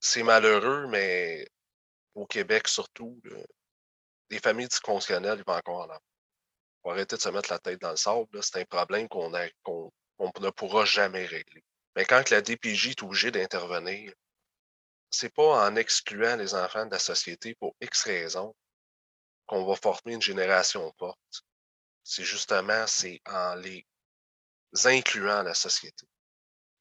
[0.00, 1.46] C'est malheureux, mais
[2.14, 3.20] au Québec surtout,
[4.30, 6.00] les familles dysfonctionnelles, ils vont encore en avoir.
[6.82, 8.42] Faut arrêter de se mettre la tête dans le sable.
[8.42, 9.30] C'est un problème qu'on,
[9.62, 9.92] qu'on
[10.40, 11.62] ne pourra jamais régler.
[11.94, 14.12] Mais quand la DPJ est obligée d'intervenir,
[15.10, 18.54] c'est pas en excluant les enfants de la société pour X raisons
[19.46, 21.42] qu'on va former une génération forte.
[22.08, 23.84] C'est justement, c'est en les
[24.84, 26.06] incluant la société.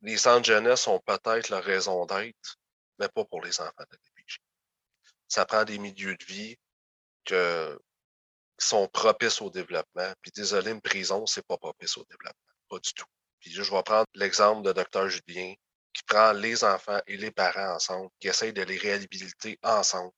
[0.01, 2.59] Les centres jeunesse ont peut-être leur raison d'être,
[2.99, 4.39] mais pas pour les enfants de DPJ.
[5.27, 6.55] Ça prend des milieux de vie
[7.23, 7.33] qui
[8.59, 10.13] sont propices au développement.
[10.21, 12.53] Puis désolé, une prison, c'est pas propice au développement.
[12.69, 13.07] Pas du tout.
[13.39, 15.09] Puis je vais prendre l'exemple de Dr.
[15.09, 15.55] Julien,
[15.91, 20.13] qui prend les enfants et les parents ensemble, qui essaye de les réhabiliter ensemble.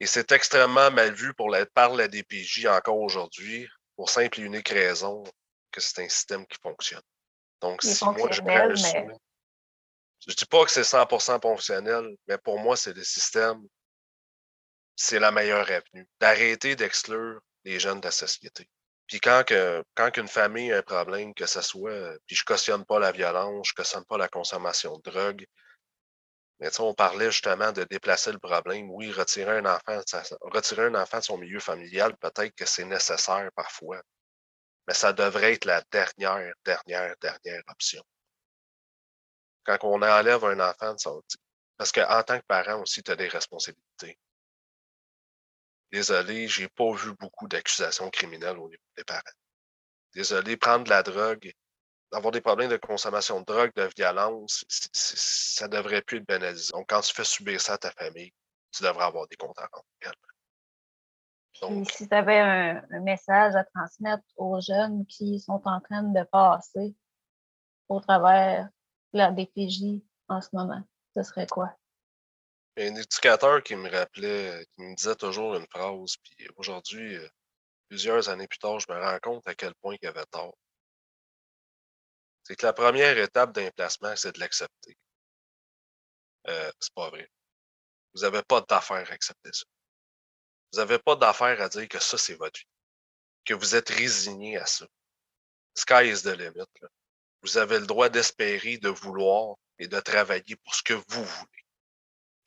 [0.00, 4.44] Et c'est extrêmement mal vu pour la, par la DPJ encore aujourd'hui, pour simple et
[4.44, 5.24] unique raison
[5.72, 7.02] que c'est un système qui fonctionne.
[7.60, 9.18] Donc, si moi je prends
[10.26, 13.62] je dis pas que c'est 100% fonctionnel, mais pour moi, c'est le système,
[14.96, 16.06] c'est la meilleure avenue.
[16.20, 18.68] D'arrêter d'exclure les jeunes de la société.
[19.06, 22.84] Puis quand, que, quand qu'une famille a un problème, que ce soit, puis je cautionne
[22.84, 25.46] pas la violence, je cautionne pas la consommation de drogue,
[26.60, 28.90] mais on parlait justement de déplacer le problème.
[28.90, 30.00] Oui, retirer un enfant,
[30.40, 34.02] retirer un enfant de son milieu familial, peut-être que c'est nécessaire parfois.
[34.86, 38.02] Mais ça devrait être la dernière, dernière, dernière option.
[39.64, 41.22] Quand on enlève un enfant de son...
[41.76, 44.18] Parce qu'en tant que parent aussi, tu as des responsabilités.
[45.92, 49.22] Désolé, j'ai pas vu beaucoup d'accusations criminelles au niveau des parents.
[50.12, 51.52] Désolé, prendre de la drogue,
[52.12, 56.72] avoir des problèmes de consommation de drogue, de violence, ça devrait plus être banalisé.
[56.72, 58.32] Donc, quand tu fais subir ça à ta famille,
[58.72, 59.84] tu devrais avoir des comptes à rendre
[61.60, 66.22] Donc, si tu avais un, message à transmettre aux jeunes qui sont en train de
[66.24, 66.94] passer
[67.88, 68.68] au travers
[69.12, 70.82] de la DPJ en ce moment,
[71.14, 71.74] ce serait quoi?
[72.76, 77.28] Un éducateur qui me rappelait, qui me disait toujours une phrase, puis aujourd'hui, euh,
[77.88, 80.54] plusieurs années plus tard, je me rends compte à quel point il avait tort.
[82.48, 84.96] C'est que la première étape d'un placement, c'est de l'accepter.
[86.46, 87.28] Euh, c'est pas vrai.
[88.14, 89.64] Vous n'avez pas d'affaire à accepter ça.
[90.72, 92.66] Vous n'avez pas d'affaire à dire que ça, c'est votre vie.
[93.44, 94.86] Que vous êtes résigné à ça.
[95.74, 96.64] Sky is the limit.
[97.42, 101.58] Vous avez le droit d'espérer, de vouloir et de travailler pour ce que vous voulez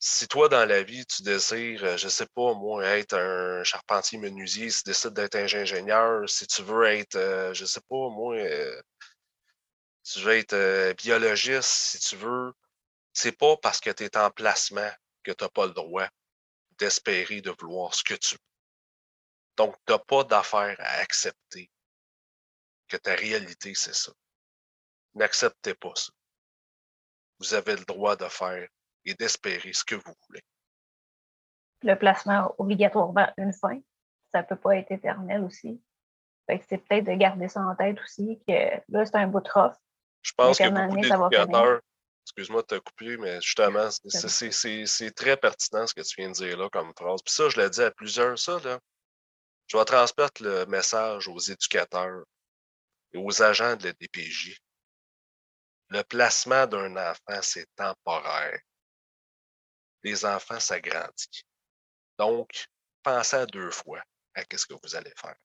[0.04, 4.18] si toi, dans la vie, tu désires, euh, je sais pas, moi, être un charpentier
[4.18, 8.36] menuisier, si tu décides d'être ingénieur, si tu veux être, euh, je sais pas, moi,
[8.36, 8.82] euh,
[10.14, 12.54] tu veux être biologiste, si tu veux,
[13.14, 14.90] c'est pas parce que tu es en placement
[15.24, 16.08] que tu n'as pas le droit
[16.78, 18.42] d'espérer de vouloir ce que tu veux.
[19.58, 21.70] Donc, tu n'as pas d'affaire à accepter
[22.88, 24.12] que ta réalité, c'est ça.
[25.14, 26.12] N'acceptez pas ça.
[27.40, 28.68] Vous avez le droit de faire
[29.06, 30.44] et d'espérer ce que vous voulez.
[31.84, 33.80] Le placement obligatoirement une fin,
[34.32, 35.82] ça ne peut pas être éternel aussi.
[36.48, 39.76] c'est peut-être de garder ça en tête aussi, que là, c'est un bout de rough.
[40.22, 41.82] Je pense que beaucoup d'éducateurs,
[42.26, 46.58] excuse-moi de te couper, mais justement, c'est très pertinent ce que tu viens de dire
[46.58, 47.22] là comme phrase.
[47.24, 48.80] Puis ça, je l'ai dit à plusieurs, ça, là.
[49.68, 52.26] Je vais transmettre le message aux éducateurs
[53.14, 54.60] et aux agents de la DPJ.
[55.90, 58.60] Le placement d'un enfant, c'est temporaire
[60.04, 61.44] les enfants s'agrandissent.
[62.18, 62.68] Donc,
[63.04, 64.02] pensez à deux fois
[64.34, 65.36] à ce que vous allez faire.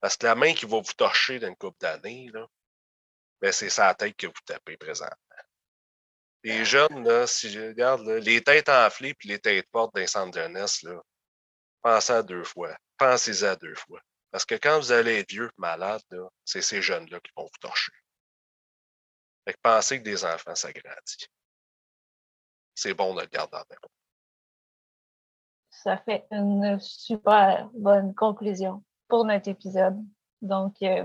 [0.00, 2.30] Parce que la main qui va vous torcher dans une couple d'années,
[3.42, 5.16] ben c'est sa tête que vous tapez présentement.
[6.44, 10.30] Les jeunes, là, si je regarde, les têtes enflées puis les têtes fortes d'un centre
[10.30, 11.00] de jeunesse, là,
[11.82, 12.74] pensez à deux fois.
[12.96, 14.00] Pensez à deux fois.
[14.30, 16.02] Parce que quand vous allez être vieux, malade,
[16.44, 17.92] c'est ces jeunes-là qui vont vous torcher.
[19.44, 21.28] Fait que pensez que des enfants s'agrandissent
[22.74, 23.78] c'est bon de le garder en tête.
[25.70, 29.98] Ça fait une super bonne conclusion pour notre épisode.
[30.40, 31.04] Donc, euh,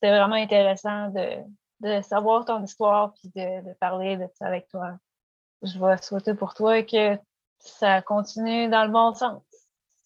[0.00, 4.98] c'est vraiment intéressant de, savoir ton histoire puis de, parler de ça avec toi.
[5.62, 7.18] Je vais souhaiter pour toi que
[7.58, 9.42] ça continue dans le bon sens.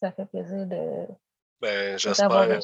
[0.00, 1.06] Ça fait plaisir de.
[1.60, 2.32] Ben, j'espère.
[2.32, 2.58] Euh,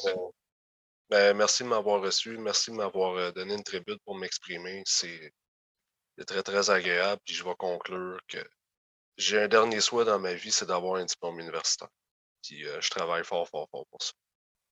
[1.09, 2.37] ben, merci de m'avoir reçu.
[2.37, 4.83] Merci de m'avoir euh, donné une tribune pour m'exprimer.
[4.85, 5.31] C'est
[6.17, 7.21] c'est très, très agréable.
[7.25, 8.37] Puis je vais conclure que
[9.17, 11.89] j'ai un dernier souhait dans ma vie, c'est d'avoir un diplôme universitaire.
[12.43, 14.13] Puis euh, je travaille fort, fort, fort pour ça.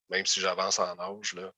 [0.10, 1.52] Même si j'avance en âge, là,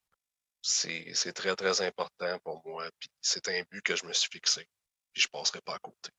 [0.62, 2.86] c'est très, très important pour moi.
[3.00, 4.68] Puis c'est un but que je me suis fixé.
[5.14, 6.10] Puis je ne passerai pas à côté.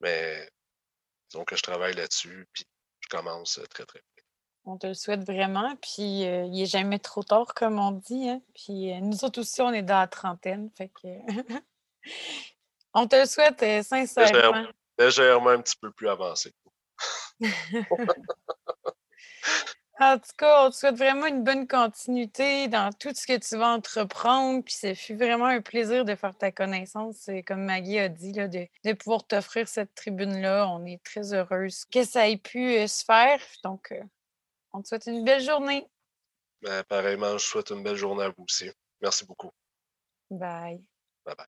[0.00, 0.48] Mais
[1.28, 2.64] disons que je travaille là-dessus, puis
[3.00, 4.24] je commence très, très vite.
[4.64, 5.76] On te le souhaite vraiment.
[5.76, 8.28] Puis euh, il n'est jamais trop tard, comme on dit.
[8.28, 8.42] Hein.
[8.54, 10.70] Puis euh, nous autres aussi, on est dans la trentaine.
[10.76, 11.08] Fait que
[12.94, 14.66] On te le souhaite euh, sincèrement.
[14.98, 16.52] Légèrement un petit peu plus avancé.
[20.00, 23.56] En tout cas, on te souhaite vraiment une bonne continuité dans tout ce que tu
[23.56, 24.62] vas entreprendre.
[24.62, 27.28] Puis ça fut vraiment un plaisir de faire ta connaissance.
[27.46, 30.68] Comme Maggie a dit, là, de, pouvoir t'offrir cette tribune-là.
[30.68, 33.40] On est très heureuse que ça ait pu euh, se faire.
[33.64, 34.00] Donc, euh,
[34.72, 35.84] on te souhaite une belle journée.
[36.62, 38.70] Ben, pareillement, je souhaite une belle journée à vous aussi.
[39.00, 39.50] Merci beaucoup.
[40.30, 40.80] Bye.
[41.24, 41.57] Bye bye.